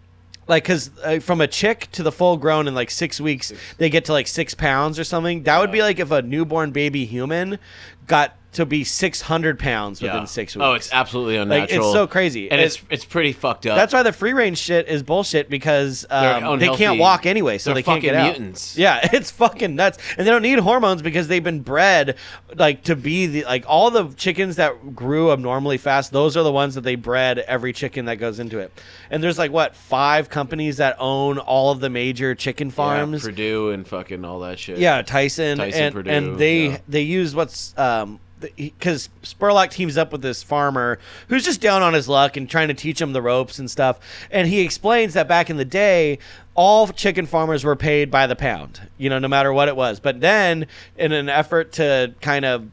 [0.49, 3.91] like because uh, from a chick to the full grown in like six weeks, they
[3.91, 5.45] get to like six pounds or something.
[5.45, 7.59] That would be like if a newborn baby human
[8.07, 10.25] got to be six hundred pounds within Yeah.
[10.25, 10.65] six weeks.
[10.65, 12.51] Oh, it's absolutely Like, it's so crazy.
[12.51, 13.77] and It- it's it's pretty fucked up.
[13.77, 17.69] that's why the free range shit is bullshit because um, they can't walk anyway, so
[17.71, 18.39] They're they can't get fucking out.
[18.39, 18.77] mutants.
[18.79, 22.17] Yeah, it's fucking nuts, and they don't need hormones because they've been bred
[22.57, 26.11] like to be the like all the chickens that grew abnormally fast.
[26.13, 28.73] Those are the ones that they bred every chicken that goes into it.
[29.11, 33.23] And there's like what five companies that own all of the major chicken Yeah, farms.
[33.25, 34.79] Perdue and fucking all that shit.
[34.79, 36.79] Yeah, Tyson, Tyson, and, Perdue, and they yeah.
[36.89, 41.95] they use what's um because Spurlock teams up with this farmer who's just down on
[41.95, 43.99] his luck and trying to teach him the ropes and stuff,
[44.31, 46.19] and he explains that back in the day.
[46.55, 50.01] All chicken farmers were paid by the pound, you know, no matter what it was.
[50.01, 50.67] But then,
[50.97, 52.69] in an effort to kind of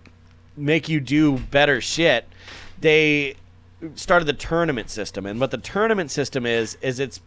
[0.58, 2.28] make you do better shit,
[2.80, 3.36] they
[3.96, 5.26] started the tournament system.
[5.26, 7.20] And what the tournament system is is it's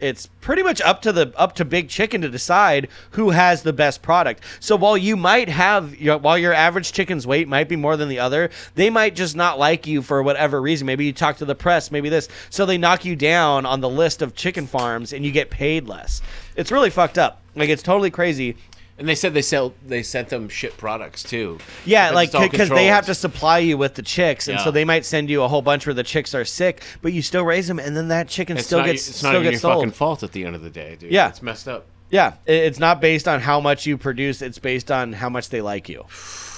[0.00, 3.72] it's pretty much up to the up to Big Chicken to decide who has the
[3.72, 4.42] best product.
[4.60, 8.08] So while you might have your, while your average chicken's weight might be more than
[8.08, 10.86] the other, they might just not like you for whatever reason.
[10.86, 12.28] Maybe you talk to the press, maybe this.
[12.50, 15.88] So they knock you down on the list of chicken farms and you get paid
[15.88, 16.22] less.
[16.56, 17.42] It's really fucked up.
[17.54, 18.56] Like it's totally crazy.
[18.98, 21.58] And they said they sell they sent them shit products too.
[21.84, 25.04] Yeah, like because they have to supply you with the chicks, and so they might
[25.04, 27.78] send you a whole bunch where the chicks are sick, but you still raise them,
[27.78, 29.82] and then that chicken It's still not, gets it's still not even gets your sold.
[29.82, 31.12] fucking fault at the end of the day, dude.
[31.12, 31.28] Yeah.
[31.28, 31.86] it's messed up.
[32.10, 35.60] Yeah, it's not based on how much you produce; it's based on how much they
[35.60, 36.04] like you.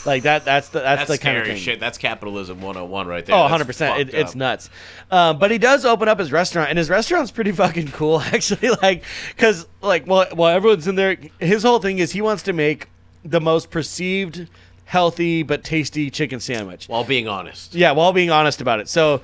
[0.04, 0.44] Like that.
[0.44, 1.56] That's the that's, That's, the kind of thing.
[1.56, 1.80] shit.
[1.80, 3.34] That's capitalism 101 right there.
[3.34, 4.00] Oh, 100 percent.
[4.00, 4.70] It, it's nuts.
[5.10, 8.70] Um, but he does open up his restaurant, and his restaurant's pretty fucking cool, actually.
[8.82, 11.16] Like, because like, well, well, everyone's in there.
[11.38, 12.88] His whole thing is he wants to make
[13.24, 14.48] the most perceived
[14.84, 16.88] healthy but tasty chicken sandwich.
[16.88, 17.74] While being honest.
[17.74, 18.88] Yeah, while being honest about it.
[18.88, 19.20] So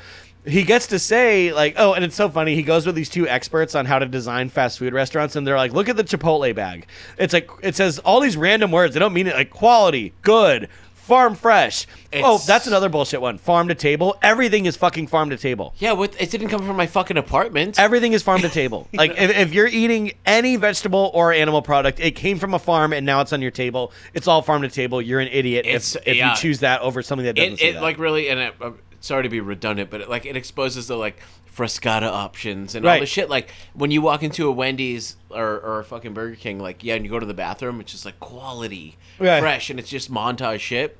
[0.47, 2.55] he gets to say like, oh, and it's so funny.
[2.55, 5.57] He goes with these two experts on how to design fast food restaurants, and they're
[5.57, 6.87] like, look at the Chipotle bag.
[7.19, 8.95] It's like it says all these random words.
[8.95, 11.87] They don't mean it like quality, good, farm fresh.
[12.15, 13.37] oh, that's another bullshit one.
[13.37, 14.17] Farm to table.
[14.23, 15.75] Everything is fucking farm to table.
[15.79, 17.79] Yeah, what, it didn't come from my fucking apartment.
[17.79, 18.89] Everything is farm to table.
[18.95, 22.93] Like if, if you're eating any vegetable or animal product, it came from a farm
[22.93, 23.93] and now it's on your table.
[24.15, 25.03] It's all farm to table.
[25.03, 26.31] You're an idiot It's- if, if yeah.
[26.31, 27.83] you choose that over something that doesn't it, it that.
[27.83, 28.71] like really and it, uh,
[29.05, 32.99] sorry to be redundant but it, like it exposes the like frescata options and all
[32.99, 36.59] the shit like when you walk into a wendy's or, or a fucking burger king
[36.59, 39.39] like yeah and you go to the bathroom it's just like quality Right.
[39.41, 40.97] fresh and it's just montage shit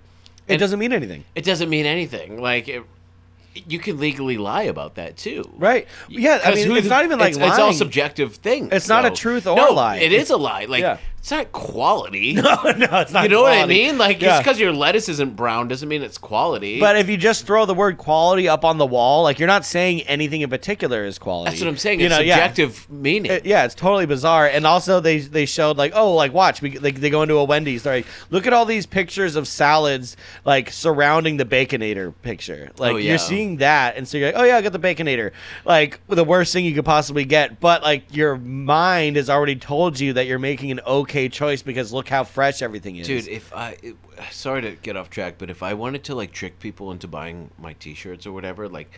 [0.47, 1.25] it doesn't mean anything.
[1.35, 2.85] it doesn't mean anything like it,
[3.69, 5.89] you can legally lie about that too Right.
[6.09, 9.11] Yeah, I mean, it's not even like it's, it's all subjective thing It's not a
[9.11, 9.97] truth or no, a lie.
[9.97, 10.99] it is a lie like Yeah.
[11.25, 13.23] It's not quality no, no, it's not.
[13.23, 13.97] you know what I mean?
[13.97, 14.29] Like Yeah.
[14.29, 16.79] just because your lettuce isn't brown doesn't mean it's quality.
[16.79, 19.65] But if you just throw the word quality up on the wall, like you're not
[19.65, 21.51] saying anything in particular is quality.
[21.51, 22.01] that's what I'm saying.
[22.01, 22.35] You It's know, yeah.
[22.35, 23.33] subjective meaning.
[23.33, 24.47] It- yeah, it's totally bizarre.
[24.49, 27.45] And also, they they showed like, oh, like watch, we, they, they go into a
[27.45, 27.85] Wendy's.
[27.85, 32.71] They're like, look at all these pictures of salads like surrounding the Baconator picture.
[32.77, 33.09] Like Oh, yeah.
[33.09, 35.31] you're seeing that, and so you're like, oh yeah, I got the Baconator.
[35.65, 39.99] Like the worst thing you could possibly get, but like your mind has already told
[39.99, 43.07] you that you're making an okay choice because look how fresh everything is.
[43.07, 43.97] Dude, if I it,
[44.31, 47.51] sorry to get off track, but if I wanted to like trick people into buying
[47.59, 48.91] my T-shirts or whatever, like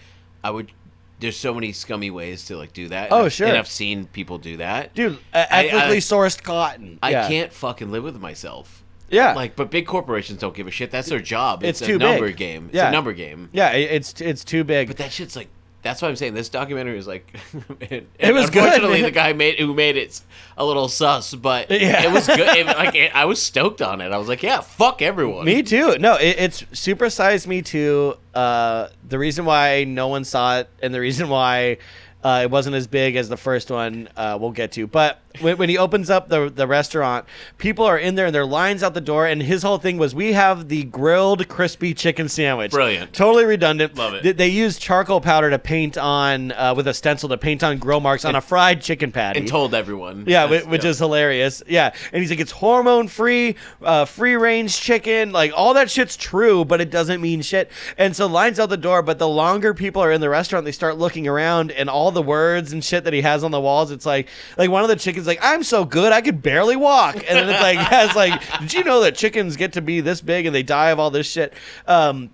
[0.45, 0.73] I would.
[1.19, 3.11] There's so many scummy ways to like do that.
[3.11, 3.47] Oh, I've- sure.
[3.49, 4.95] And I've seen people do that.
[4.95, 6.99] dude, uh, I- ethically I- sourced cotton.
[7.03, 7.29] I Yeah.
[7.29, 8.83] can't fucking live with myself.
[9.09, 10.91] Yeah, Like, but big corporations don't give a shit.
[10.91, 11.63] That's their job.
[11.65, 12.37] It's It's, too a number big.
[12.37, 12.67] game.
[12.67, 12.89] It's Yeah.
[12.89, 13.49] a number game.
[13.53, 14.89] yeah, it's it's too big.
[14.89, 15.49] But that shit's like.
[15.87, 17.33] That's why I'm saying this documentary is like.
[17.91, 19.03] and, It was good, Unfortunately, man.
[19.03, 20.25] the guy made who made it's
[20.57, 22.05] a little sus, but Yeah.
[22.05, 22.41] it was good.
[22.57, 24.11] It, like it, I was stoked on it.
[24.13, 25.45] I was like, yeah, fuck everyone.
[25.45, 25.97] Me too.
[25.99, 28.15] No, it, it's supersized me too.
[28.35, 31.79] Uh, the reason why no one saw it and the reason why
[32.27, 34.87] uh, it wasn't as big as the first one, uh, we'll get to.
[34.89, 37.25] But when, when he opens up the the restaurant,
[37.59, 39.27] people are in there and their lines out the door.
[39.27, 42.73] And his whole thing was, we have the grilled crispy chicken sandwich.
[42.73, 43.13] Brilliant.
[43.13, 43.95] Totally redundant.
[43.97, 44.23] Love it.
[44.25, 47.79] They, they used charcoal powder to paint on uh, with a stencil to paint on
[47.79, 49.41] grill marks on a fried chicken patty.
[49.41, 50.25] and told everyone.
[50.27, 50.91] Yeah, That's- which yeah.
[50.91, 51.63] is hilarious.
[51.69, 55.31] Yeah, and he's like, it's hormone free, uh, free range chicken.
[55.33, 57.71] Like all that shit's true, but it doesn't mean shit.
[57.97, 59.03] And so lines out the door.
[59.03, 62.23] But the longer people are in the restaurant, they start looking around, and all the
[62.23, 63.93] words and shit that he has on the walls.
[63.93, 67.15] It's like, like one of the chickens like, I'm so good, I could barely walk.
[67.15, 70.01] And then it's like, yeah, it's like, did you know that chickens get to be
[70.01, 71.55] this big and they die of all this shit?
[71.87, 72.31] Um,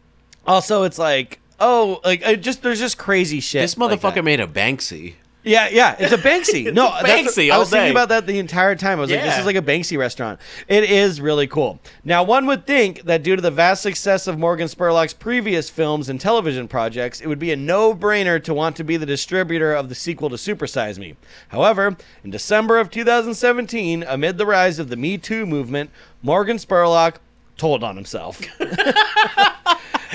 [0.47, 1.39] also, it's like.
[1.65, 3.63] Oh, like just there's just crazy shit.
[3.63, 5.15] This like motherfucker made a Banksy.
[5.45, 6.73] Yeah, yeah, it's a Banksy.
[6.75, 8.99] no, a Banksy I was thinking about that the entire time.
[8.99, 10.41] I was like, this is like a Banksy restaurant.
[10.69, 11.81] It is really cool.
[12.05, 16.09] Now, one would think that due to the vast success of Morgan Spurlock's previous films
[16.09, 19.89] and television projects, it would be a no-brainer to want to be the distributor of
[19.89, 21.17] the sequel to Super Size Me.
[21.49, 25.91] However, in December of 2017, amid the rise of the Me Too movement,
[26.23, 27.17] Morgan Spurlock
[27.57, 28.41] told on himself.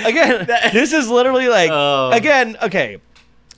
[0.04, 2.10] again, this is literally like Oh.
[2.12, 2.98] again, okay.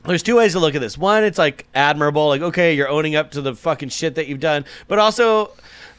[0.05, 0.97] There's two ways to look at this.
[0.97, 4.41] One, it's like admirable, like okay, you're owning up to the fucking shit that you've
[4.41, 5.53] done, but also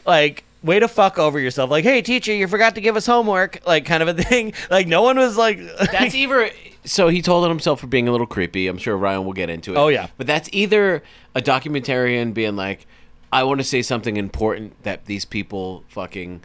[0.05, 1.69] like way to fuck over yourself.
[1.69, 4.53] Like, hey, teacher, you forgot to give us homework, like kind of a thing.
[4.69, 5.59] Like no one was like
[5.91, 6.49] That's either.
[6.83, 8.67] So he told on himself for being a little creepy.
[8.67, 9.77] I'm sure Ryan will get into it.
[9.77, 10.07] Oh, yeah.
[10.17, 11.03] But that's either
[11.35, 12.87] a documentarian being like,
[13.31, 16.41] I want to say something important that these people fucking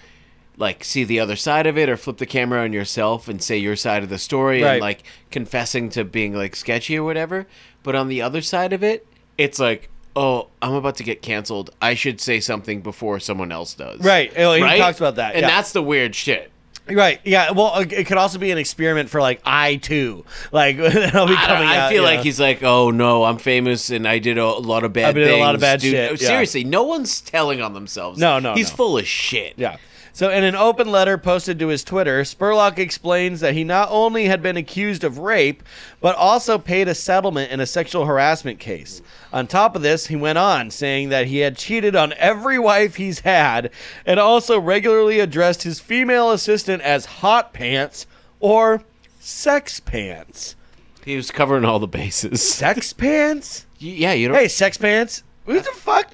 [0.57, 3.57] like see the other side of it, or flip the camera on yourself and say
[3.59, 4.73] your side of the story, Right.
[4.75, 7.47] and like confessing to being like sketchy or whatever.
[7.83, 9.07] But on the other side of it,
[9.39, 9.91] it's like.
[10.19, 11.69] Oh, I'm about to get canceled.
[11.83, 14.01] I should say something before someone else does.
[14.01, 14.33] Right.
[14.35, 15.49] Oh, he talks about that, and yeah.
[15.49, 16.51] that's the weird shit.
[16.89, 17.21] Right.
[17.25, 17.51] Yeah.
[17.51, 20.25] Well, it could also be an experiment for like I too.
[20.53, 22.23] Like that'll be I, coming I out, feel like know.
[22.23, 25.11] he's like, oh no, I'm famous and I did a lot of bad.
[25.11, 26.29] I did a lot of bad dude." shit, yeah.
[26.29, 28.19] Seriously, no one's telling on themselves.
[28.19, 28.77] No, no, he's no.
[28.77, 29.55] full of shit.
[29.57, 29.77] Yeah.
[30.17, 34.25] So, in an open letter posted to his Twitter, Spurlock explains that he not only
[34.25, 35.63] had been accused of rape,
[36.01, 39.03] but also paid a settlement in a sexual harassment case.
[39.31, 42.95] On top of this, he went on saying that he had cheated on every wife
[42.95, 43.71] he's had
[44.07, 48.07] and also regularly addressed his female assistant as hot pants
[48.41, 48.83] or
[49.21, 50.57] sex pants.
[51.05, 52.41] He was covering all the bases.
[52.55, 53.67] Sex pants?
[53.83, 54.39] Y- yeah, you don't.
[54.39, 55.25] Hey, sex pants?
[55.45, 56.09] What the fuck?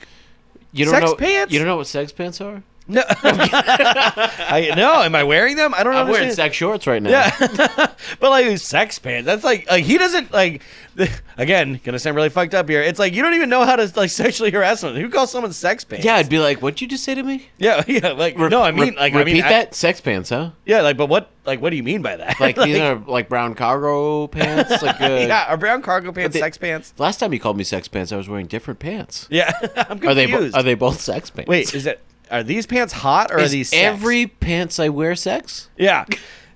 [0.73, 1.15] you don't sex know.
[1.15, 1.53] pants?
[1.53, 2.65] You don't know what sex pants are?
[2.89, 5.03] No, I, no.
[5.03, 5.73] Am I wearing them?
[5.75, 6.01] I don't know.
[6.01, 7.11] I'm wearing sex shorts right now.
[7.11, 7.31] Yeah,
[8.21, 9.27] but like sex pants.
[9.27, 10.63] That's like like he doesn't like.
[11.39, 12.83] Again, gonna sound really fucked up here.
[12.83, 15.01] It's like you don't even know how to like sexually harass someone.
[15.01, 16.05] Who calls someone sex pants?
[16.05, 18.09] Yeah, I'd be like, "What'd you just say to me?" yeah, yeah.
[18.13, 20.51] Like Re- no, I mean like I repeat mean I- that sex pants, huh?
[20.67, 22.39] yeah, like but what like what do you mean by that?
[22.39, 24.83] Like, these are like brown cargo pants.
[24.83, 26.93] Like, uh, yeah, are brown cargo pants they- sex pants?
[26.99, 29.27] Last time you called me sex pants, I was wearing different pants.
[29.31, 30.05] Yeah, I'm confused.
[30.05, 31.49] Are they are they both sex pants?
[31.49, 32.03] Wait, is it
[32.33, 33.81] are these pants hot or are Is these sex?
[33.81, 35.69] every pants I wear sex?
[35.79, 36.05] Yeah.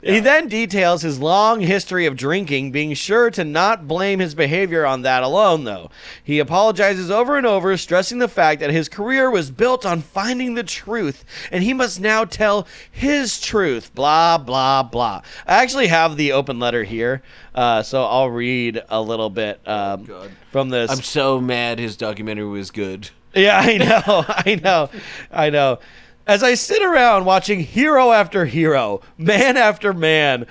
[0.02, 4.86] He then details his long history of drinking, being sure to not blame his behavior
[4.86, 5.90] on that alone, though.
[6.22, 10.54] He apologizes over and over, stressing the fact that his career was built on finding
[10.54, 13.92] the truth, and he must now tell his truth.
[13.96, 15.22] Blah, blah, blah.
[15.44, 17.22] I actually have the open letter here,
[17.54, 20.30] uh, so I'll read a little bit um, God.
[20.52, 20.88] from this.
[20.88, 23.10] I'm so mad his documentary was good.
[23.36, 24.90] Yeah, I know, I know,
[25.30, 25.78] I know.
[26.26, 30.46] As I sit around watching hero after hero, man after man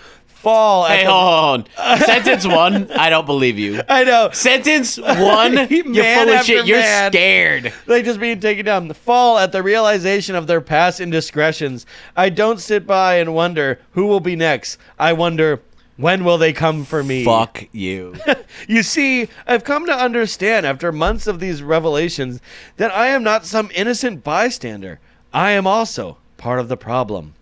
[0.46, 0.86] fall.
[0.86, 1.98] Hey, hold on.
[2.02, 3.82] Sentence one, I don't believe you.
[3.90, 4.30] I know.
[4.32, 6.68] Sentence one, you're full of shit.
[6.68, 7.12] You're man.
[7.12, 7.74] scared.
[7.88, 8.94] They just being taken down.
[8.94, 11.88] Fall at the realization of their past indiscretions.
[12.16, 14.78] I don't sit by and wonder who will be next.
[15.00, 15.62] I wonder
[15.98, 17.24] when will they come for me.
[17.24, 18.16] Fuck you.
[18.68, 22.40] You see, I've come to understand after months of these revelations
[22.78, 25.00] that I am not some innocent bystander.
[25.34, 27.36] I am also part of the problem.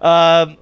[0.00, 0.56] Um,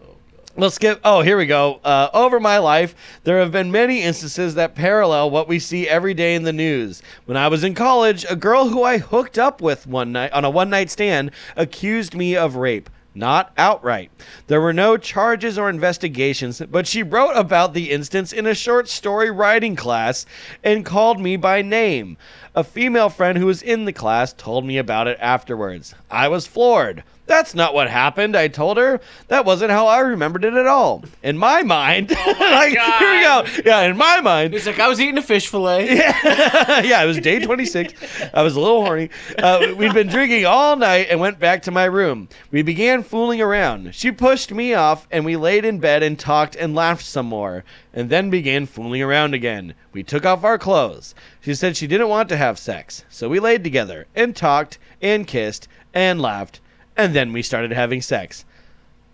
[0.56, 1.00] Let's skip.
[1.02, 1.80] Oh, here we go.
[1.82, 6.14] Uh, over my life, there have been many instances that parallel what we see every
[6.14, 7.02] day in the news.
[7.24, 10.44] When I was in college, a girl who I hooked up with one night on
[10.44, 12.88] a one night stand accused me of rape.
[13.14, 14.10] Not outright.
[14.48, 18.88] There were no charges or investigations, but she wrote about the instance in a short
[18.88, 20.26] story writing class
[20.64, 22.16] and called me by name.
[22.56, 25.92] A female friend who was in the class told me about it afterwards.
[26.08, 27.02] I was floored.
[27.26, 29.00] That's not what happened, I told her.
[29.28, 31.02] That wasn't how I remembered it at all.
[31.22, 33.44] In my mind, like, here we go.
[33.64, 35.86] Yeah, in my mind, He's like, I was eating a fish fillet.
[35.96, 37.94] yeah, it was day 26.
[38.32, 39.10] I was a little horny.
[39.38, 42.28] Uh, we'd been drinking all night and went back to my room.
[42.52, 43.94] We began fooling around.
[43.94, 47.64] She pushed me off, and we laid in bed and talked and laughed some more,
[47.94, 49.72] and then began fooling around again.
[49.92, 51.14] We took off our clothes.
[51.40, 55.26] She said she didn't want to have sex, so we laid together and talked and
[55.26, 56.60] kissed and laughed,
[56.96, 58.44] and then we started having sex.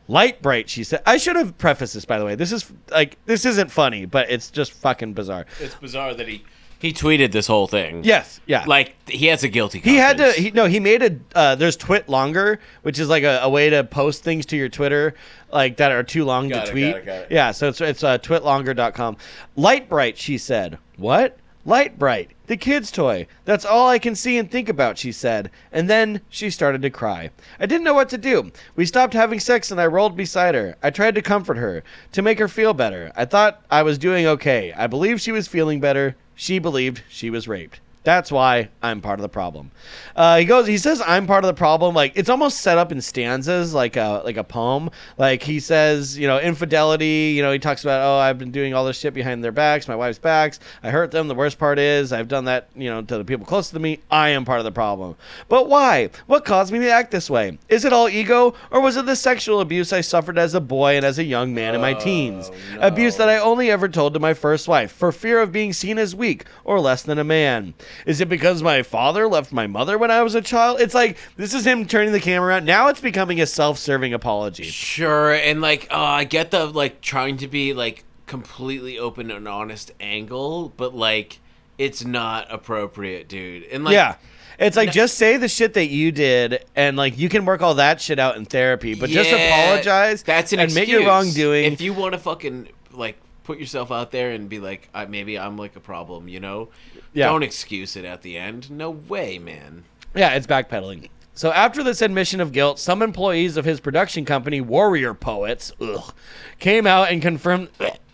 [0.09, 1.03] Lite-Brite, she said.
[1.07, 2.35] I should have prefaced this, by the way.
[2.35, 5.47] This is like this isn't funny, but it's just fucking bizarre.
[5.61, 6.43] It's bizarre that he
[6.81, 8.03] he tweeted this whole thing.
[8.05, 8.65] Yes, yeah.
[8.67, 9.79] Like he has a guilty.
[9.81, 10.33] he had to.
[10.33, 11.17] He, no, he made a.
[11.35, 15.15] Uh, there's TwitLonger, which is like a, a way to post things to your Twitter,
[15.53, 16.93] like that are too long Got to it, tweet.
[16.93, 17.29] got it, got it.
[17.31, 19.17] Yeah, so it's it's uh, twitlonger.com.
[19.57, 20.79] Lite-Brite, she said.
[20.97, 21.37] What?
[21.67, 23.27] Lite-Brite, the kid's toy.
[23.45, 25.51] That's all I can see and think about, she said.
[25.71, 27.29] And then she started to cry.
[27.61, 28.51] I didn't know what to do.
[28.77, 30.77] We stopped having sex and I rolled beside her.
[30.83, 33.13] I tried to comfort her, to make her feel better.
[33.15, 34.73] I thought I was doing okay.
[34.73, 36.17] I believe she was feeling better.
[36.41, 37.81] She believed she was raped.
[38.03, 39.73] That's why I'm part of the problem.
[40.17, 40.67] Uh, he goes.
[40.67, 41.95] He says I'm part of the problem.
[41.95, 44.91] Like it's almost set up in stanzas, like a like a poem.
[45.19, 47.35] Like he says, you know, infidelity.
[47.37, 49.87] You know, he talks about, oh, I've been doing all this shit behind their backs,
[49.87, 50.61] my wife's backs.
[50.83, 51.29] I hurt them.
[51.29, 54.01] The worst part is I've done that, you know, to the people close to me.
[54.11, 55.17] I am part of the problem.
[55.51, 56.09] But why?
[56.27, 57.59] What caused me to act this way?
[57.69, 60.97] Is it all ego, or was it the sexual abuse I suffered as a boy
[60.97, 62.51] and as a young man in my teens?
[62.79, 65.99] Abuse that I only ever told to my first wife for fear of being seen
[65.99, 67.75] as weak or less than a man.
[68.07, 70.81] Is it because my father left my mother when I was a child?
[70.81, 72.65] It's like this is him turning the camera around.
[72.65, 74.65] Now it's becoming a self-serving apology.
[74.65, 79.49] Sure, and like, uh, I get the like trying to be like completely open and
[79.49, 81.39] honest angle, but like,
[81.79, 83.65] it's not appropriate, dude.
[83.65, 84.17] And like, yeah.
[84.59, 87.77] It's like just say the shit that you did, and like you can work all
[87.77, 88.95] that shit out in therapy.
[88.95, 90.23] But just apologize.
[90.23, 90.89] That's an and excuse.
[90.89, 91.73] your wrongdoing.
[91.73, 93.17] If you want to fucking like
[93.51, 96.69] put yourself out there and be like, I, maybe I'm like a problem, you know?
[97.13, 97.27] Yeah.
[97.27, 98.71] Don't excuse it at the end.
[98.71, 99.85] No way, man.
[100.15, 101.09] Yeah, it's backpedaling.
[101.35, 106.13] So after this admission of guilt, some employees of his production company, Warrior Poets, ugh,
[106.59, 107.71] came out and confirmed.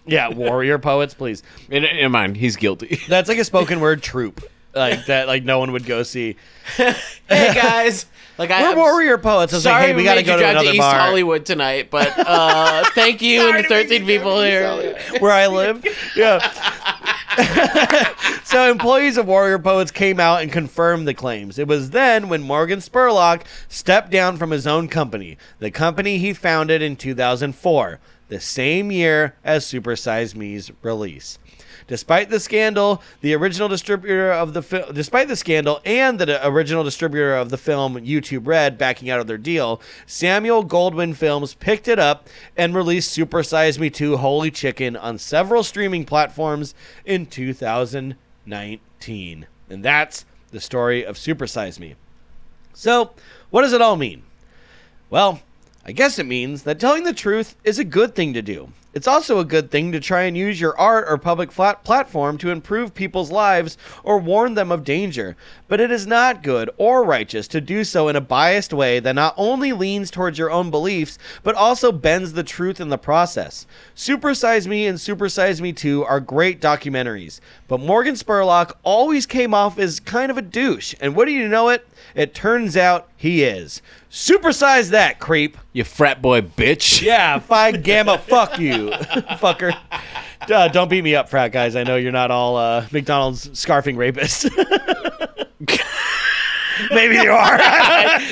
[0.07, 1.43] Yeah, Warrior Poets, please.
[1.69, 3.01] In, in mind, he's guilty.
[3.09, 4.43] That's like a spoken word troupe,
[4.75, 5.27] like that.
[5.27, 6.37] Like no one would go see.
[6.77, 6.95] hey
[7.29, 8.07] guys,
[8.39, 9.53] like I We're I'm Warrior Poets.
[9.53, 10.69] I was like, Sorry, hey, we we got to made go you to drive another
[10.69, 14.97] to East bar Hollywood tonight, but uh, thank you and the 13 people here.
[15.19, 15.85] where I live.
[16.15, 16.39] Yeah.
[18.45, 21.59] so employees of Warrior Poets came out and confirmed the claims.
[21.59, 26.33] It was then when Morgan Spurlock stepped down from his own company, the company he
[26.33, 31.39] founded in 2004, the same year as Super Size Me's release.
[31.89, 36.83] Despite the scandal, the original distributor of the film, despite the scandal and the original
[36.83, 41.87] distributor of the film, YouTube Red, backing out of their deal, Samuel Goldwyn Films picked
[41.87, 42.27] it up
[42.57, 46.75] and released Super Size Me 2 Holy Chicken on several streaming platforms
[47.05, 49.47] in 2019.
[49.71, 51.95] And that's the story of Super Size Me.
[52.75, 53.13] So,
[53.51, 54.25] what does it all mean?
[55.09, 55.41] Well,
[55.85, 58.73] I guess it means that telling the truth is a good thing to do.
[58.97, 62.39] It's also a good thing to try and use your art or public flat platform
[62.39, 65.37] to improve people's lives or warn them of danger.
[65.69, 69.15] But it is not good or righteous to do so in a biased way that
[69.15, 73.67] not only leans towards your own beliefs, but also bends the truth in the process.
[73.95, 79.27] Super Size Me and Super Size Me 2 are great documentaries, but Morgan Spurlock always
[79.27, 80.95] came off as kind of a douche.
[81.03, 81.87] And what do you know it?
[82.15, 83.83] It turns out he is.
[84.11, 85.59] Supersize that, creep.
[85.73, 87.03] You frat boy bitch.
[87.03, 88.86] Yeah, Phi Gamma, fuck you,
[89.39, 89.77] fucker.
[90.73, 91.77] Don't beat me up, frat guys.
[91.77, 94.51] I know you're not all uh, McDonald's scarfing rapists.
[96.91, 97.59] Maybe you are.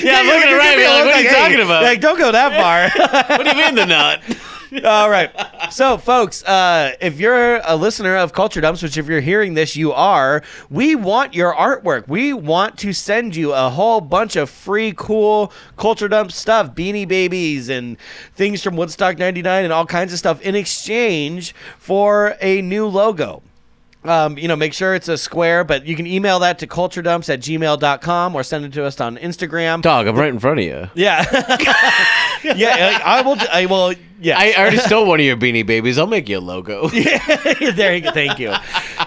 [0.05, 0.77] Yeah, I'm looking around.
[0.77, 1.83] me Like, what are you talking about?
[1.83, 3.37] Like, don't go that far.
[3.39, 4.21] what do you mean they're not?
[4.85, 5.31] All right.
[5.71, 9.77] So, folks, uh, if you're a listener of Culture Dumps, which if you're hearing this,
[9.77, 12.09] you are, we want your artwork.
[12.09, 17.07] We want to send you a whole bunch of free, cool Culture Dumps stuff, beanie
[17.07, 17.99] babies and
[18.35, 23.43] things from Woodstock 99 and all kinds of stuff in exchange for a new logo.
[24.05, 27.33] Um, you know, make sure it's a square, but you can email that to culturedumps
[27.33, 29.81] at gmail.com or send it to us on Instagram.
[29.81, 30.91] Dog, I'm right in front of you.
[30.95, 31.25] Yeah.
[32.55, 33.37] yeah, I will.
[33.51, 33.95] I will.
[34.25, 34.39] Yeah.
[34.39, 35.99] I already stole one of your beanie babies.
[35.99, 36.89] I'll make you a logo.
[36.93, 38.11] yeah, there you go.
[38.13, 38.55] Thank you.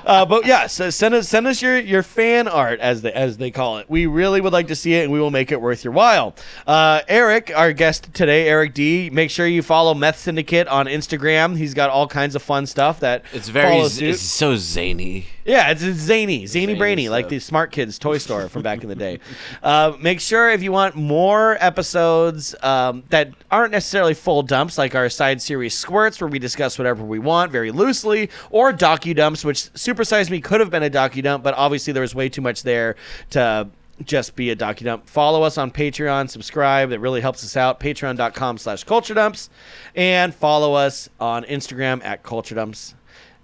[0.05, 3.37] Uh, but yeah, so send us send us your, your fan art as they as
[3.37, 3.89] they call it.
[3.89, 6.35] We really would like to see it, and we will make it worth your while.
[6.65, 9.09] Uh, Eric, our guest today, Eric D.
[9.09, 11.57] Make sure you follow Meth Syndicate on Instagram.
[11.57, 15.25] He's got all kinds of fun stuff that It's very, z- it's so zany.
[15.47, 17.29] Yeah, it's, it's zany, zany, Zany Brainy, like stuff.
[17.29, 19.19] the Smart Kids toy store from back in the day.
[19.63, 24.93] Uh, make sure if you want more episodes um, that aren't necessarily full dumps, like
[24.93, 29.45] our side series Squirts, where we discuss whatever we want very loosely, or docu dumps,
[29.45, 32.27] which Super Size Me could have been a docu dump, but obviously there was way
[32.27, 32.97] too much there
[33.29, 33.69] to
[34.03, 35.07] just be a docu dump.
[35.09, 36.89] Follow us on Patreon, subscribe.
[36.89, 37.79] That really helps us out.
[37.79, 39.49] Patreon.com slash culture dumps.
[39.95, 42.95] And follow us on Instagram at culture dumps.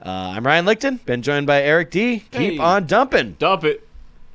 [0.05, 2.23] Uh, I'm Ryan Lichten, been joined by Eric D.
[2.31, 3.37] Keep on dumping.
[3.39, 3.87] Dump it.